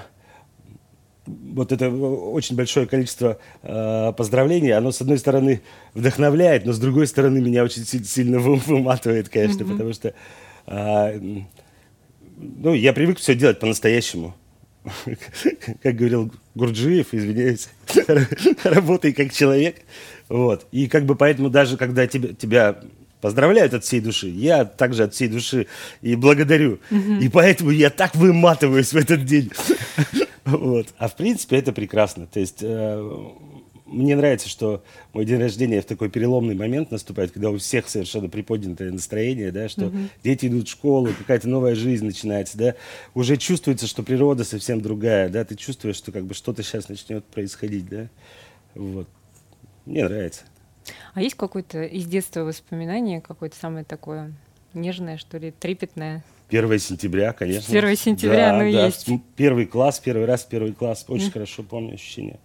вот 1.26 1.70
это 1.70 1.90
очень 1.90 2.56
большое 2.56 2.86
количество 2.86 3.38
э, 3.62 4.12
поздравлений, 4.16 4.70
оно, 4.70 4.92
с 4.92 5.02
одной 5.02 5.18
стороны, 5.18 5.60
вдохновляет, 5.92 6.64
но 6.64 6.72
с 6.72 6.78
другой 6.78 7.06
стороны, 7.06 7.42
меня 7.42 7.64
очень 7.64 7.84
сильно 7.84 8.38
выматывает, 8.38 9.28
конечно, 9.28 9.66
потому 9.66 9.92
что 9.92 10.14
э, 10.68 11.42
ну, 12.36 12.74
я 12.74 12.92
привык 12.92 13.18
все 13.18 13.34
делать 13.34 13.58
по-настоящему. 13.58 14.34
Как 15.82 15.94
говорил 15.94 16.32
Гурджиев, 16.54 17.08
извиняюсь, 17.12 17.68
работай 18.64 19.12
как 19.12 19.32
человек. 19.32 19.76
Вот. 20.28 20.66
И 20.72 20.88
как 20.88 21.04
бы 21.04 21.14
поэтому 21.14 21.50
даже 21.50 21.76
когда 21.76 22.06
тебя, 22.06 22.34
тебя 22.34 22.80
поздравляют 23.20 23.74
от 23.74 23.84
всей 23.84 24.00
души, 24.00 24.28
я 24.28 24.64
также 24.64 25.04
от 25.04 25.14
всей 25.14 25.28
души 25.28 25.66
и 26.02 26.16
благодарю. 26.16 26.80
И 27.20 27.28
поэтому 27.28 27.70
я 27.70 27.90
так 27.90 28.14
выматываюсь 28.14 28.92
в 28.92 28.96
этот 28.96 29.24
день. 29.24 29.50
Вот. 30.44 30.88
А 30.98 31.06
в 31.06 31.14
принципе 31.14 31.56
это 31.56 31.72
прекрасно. 31.72 32.26
То 32.26 32.40
есть 32.40 32.58
э, 32.62 33.28
мне 33.92 34.16
нравится, 34.16 34.48
что 34.48 34.82
мой 35.12 35.24
день 35.24 35.38
рождения 35.38 35.80
в 35.80 35.84
такой 35.84 36.10
переломный 36.10 36.54
момент 36.54 36.90
наступает, 36.90 37.32
когда 37.32 37.50
у 37.50 37.58
всех 37.58 37.88
совершенно 37.88 38.28
приподнятое 38.28 38.90
настроение, 38.90 39.52
да, 39.52 39.68
что 39.68 39.86
угу. 39.86 39.98
дети 40.24 40.46
идут 40.46 40.68
в 40.68 40.70
школу, 40.70 41.10
какая-то 41.16 41.48
новая 41.48 41.74
жизнь 41.74 42.04
начинается, 42.04 42.58
да, 42.58 42.74
уже 43.14 43.36
чувствуется, 43.36 43.86
что 43.86 44.02
природа 44.02 44.44
совсем 44.44 44.80
другая, 44.80 45.28
да, 45.28 45.44
ты 45.44 45.54
чувствуешь, 45.54 45.96
что 45.96 46.12
как 46.12 46.24
бы 46.24 46.34
что-то 46.34 46.62
сейчас 46.62 46.88
начнет 46.88 47.24
происходить, 47.24 47.88
да, 47.88 48.08
вот. 48.74 49.08
Мне 49.84 50.04
нравится. 50.04 50.42
А 51.14 51.22
есть 51.22 51.34
какое-то 51.34 51.82
из 51.82 52.06
детства 52.06 52.40
воспоминание, 52.40 53.20
какое-то 53.20 53.56
самое 53.56 53.84
такое 53.84 54.32
нежное, 54.74 55.18
что 55.18 55.38
ли, 55.38 55.50
трепетное? 55.50 56.24
1 56.50 56.78
сентября, 56.78 57.32
конечно. 57.32 57.76
1 57.76 57.96
сентября, 57.96 58.52
да, 58.52 58.62
ну 58.62 58.72
да. 58.72 58.86
есть. 58.86 59.08
Первый 59.36 59.66
класс, 59.66 59.98
первый 59.98 60.26
раз 60.26 60.44
первый 60.44 60.72
класс. 60.72 61.04
Очень 61.08 61.28
mm. 61.28 61.32
хорошо 61.32 61.62
помню 61.62 61.94
ощущение 61.94 62.38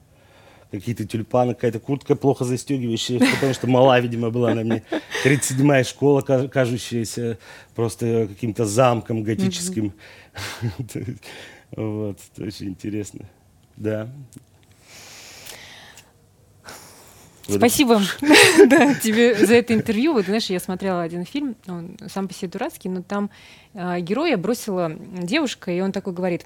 какие-то 0.72 1.06
тюльпаны, 1.06 1.54
какая-то 1.54 1.80
куртка 1.80 2.16
плохо 2.16 2.46
застегивающая, 2.46 3.20
потому 3.36 3.54
что 3.54 3.68
мала, 3.68 4.00
видимо, 4.00 4.30
была 4.30 4.54
на 4.54 4.64
мне. 4.64 4.84
37-я 5.24 5.84
школа, 5.84 6.22
кажущаяся 6.22 7.38
просто 7.76 8.28
каким-то 8.28 8.66
замком 8.66 9.24
готическим. 9.24 9.94
Вот, 11.76 12.18
очень 12.38 12.70
интересно. 12.70 13.26
Да, 13.76 14.10
Спасибо 17.50 18.02
да, 18.68 18.94
тебе 18.96 19.36
за 19.36 19.56
это 19.56 19.74
интервью. 19.74 20.14
Вот 20.14 20.26
знаешь, 20.26 20.50
я 20.50 20.60
смотрела 20.60 21.02
один 21.02 21.26
фильм, 21.26 21.56
он 21.68 21.98
сам 22.08 22.28
по 22.28 22.34
себе 22.34 22.50
дурацкий, 22.50 22.90
но 22.90 23.02
там 23.02 23.30
э, 23.74 24.00
героя 24.02 24.38
бросила 24.38 24.92
девушка, 25.22 25.72
и 25.72 25.80
он 25.80 25.92
такой 25.92 26.14
говорит, 26.14 26.46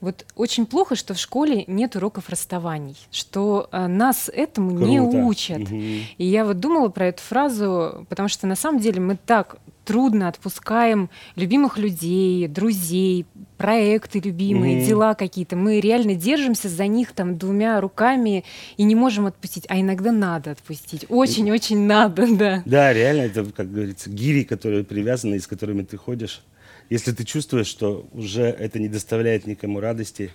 вот 0.00 0.26
очень 0.34 0.66
плохо, 0.66 0.96
что 0.96 1.14
в 1.14 1.18
школе 1.18 1.64
нет 1.66 1.96
уроков 1.96 2.28
расставаний, 2.28 2.96
что 3.10 3.68
э, 3.70 3.86
нас 3.86 4.30
этому 4.32 4.70
Круто. 4.70 4.84
не 4.86 5.00
учат. 5.00 5.60
Угу. 5.62 5.76
И 5.76 6.24
я 6.24 6.44
вот 6.44 6.58
думала 6.60 6.88
про 6.88 7.06
эту 7.06 7.22
фразу, 7.22 8.06
потому 8.08 8.28
что 8.28 8.46
на 8.46 8.56
самом 8.56 8.80
деле 8.80 9.00
мы 9.00 9.16
так 9.16 9.56
трудно 9.84 10.28
отпускаем 10.28 11.10
любимых 11.36 11.78
людей, 11.78 12.46
друзей, 12.48 13.26
проекты 13.56 14.20
любимые, 14.20 14.78
mm-hmm. 14.78 14.86
дела 14.86 15.14
какие-то. 15.14 15.56
Мы 15.56 15.80
реально 15.80 16.14
держимся 16.14 16.68
за 16.68 16.86
них 16.86 17.12
там 17.12 17.38
двумя 17.38 17.80
руками 17.80 18.44
и 18.76 18.84
не 18.84 18.94
можем 18.94 19.26
отпустить. 19.26 19.64
А 19.68 19.80
иногда 19.80 20.12
надо 20.12 20.50
отпустить. 20.50 21.06
Очень-очень 21.08 21.86
надо, 21.86 22.26
да. 22.36 22.62
Да, 22.66 22.92
реально, 22.92 23.22
это, 23.22 23.44
как 23.44 23.72
говорится, 23.72 24.10
гири, 24.10 24.44
которые 24.44 24.84
привязаны 24.84 25.36
и 25.36 25.40
с 25.40 25.46
которыми 25.46 25.82
ты 25.82 25.96
ходишь. 25.96 26.42
Если 26.90 27.12
ты 27.12 27.24
чувствуешь, 27.24 27.66
что 27.66 28.06
уже 28.12 28.42
это 28.42 28.78
не 28.78 28.88
доставляет 28.88 29.46
никому 29.46 29.80
радости, 29.80 30.30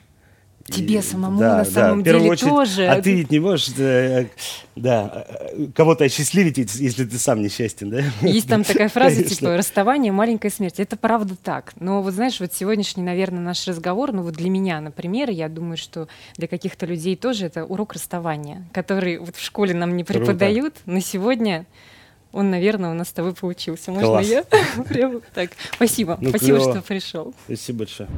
Тебе 0.65 0.99
и, 0.99 1.01
самому 1.01 1.39
да, 1.39 1.59
на 1.59 1.65
самом 1.65 2.03
да, 2.03 2.11
деле 2.11 2.31
очередь, 2.31 2.49
тоже. 2.49 2.87
А 2.87 3.01
ты 3.01 3.13
ведь 3.13 3.31
не 3.31 3.39
можешь 3.39 3.69
э, 3.77 4.27
да, 4.75 5.25
кого-то 5.73 6.03
осчастливить, 6.03 6.57
если 6.57 7.05
ты 7.05 7.17
сам 7.17 7.41
несчастен, 7.41 7.89
да? 7.89 8.03
Есть 8.21 8.49
там 8.49 8.65
такая 8.65 8.89
фраза, 8.93 9.23
типа 9.23 9.55
«расставание– 9.55 10.11
маленькая 10.13 10.49
смерть». 10.49 10.79
Это 10.79 10.97
правда 10.97 11.35
так. 11.41 11.71
Но 11.79 12.01
вот 12.01 12.13
знаешь, 12.13 12.41
вот 12.41 12.53
сегодняшний, 12.53 13.03
наверное, 13.03 13.39
наш 13.39 13.65
разговор, 13.65 14.11
ну 14.11 14.23
вот 14.23 14.33
для 14.33 14.49
меня, 14.49 14.81
например, 14.81 15.29
я 15.29 15.47
думаю, 15.47 15.77
что 15.77 16.09
для 16.35 16.49
каких-то 16.49 16.85
людей 16.85 17.15
тоже 17.15 17.45
это 17.45 17.63
урок 17.63 17.93
расставания, 17.93 18.67
который 18.73 19.19
вот 19.19 19.37
в 19.37 19.41
школе 19.41 19.73
нам 19.73 19.95
не 19.95 20.03
преподают, 20.03 20.73
Круто. 20.73 20.91
но 20.91 20.99
сегодня 20.99 21.65
он, 22.33 22.51
наверное, 22.51 22.91
у 22.91 22.93
нас 22.93 23.07
с 23.07 23.13
тобой 23.13 23.33
получился. 23.33 23.91
Можно 23.91 24.07
Класс. 24.09 24.27
я? 24.27 24.43
Прям 24.89 25.21
так. 25.33 25.51
Спасибо. 25.73 26.17
Ну, 26.19 26.29
Спасибо, 26.29 26.57
клево. 26.57 26.73
что 26.73 26.81
пришел. 26.81 27.33
Спасибо 27.45 27.79
большое. 27.79 28.09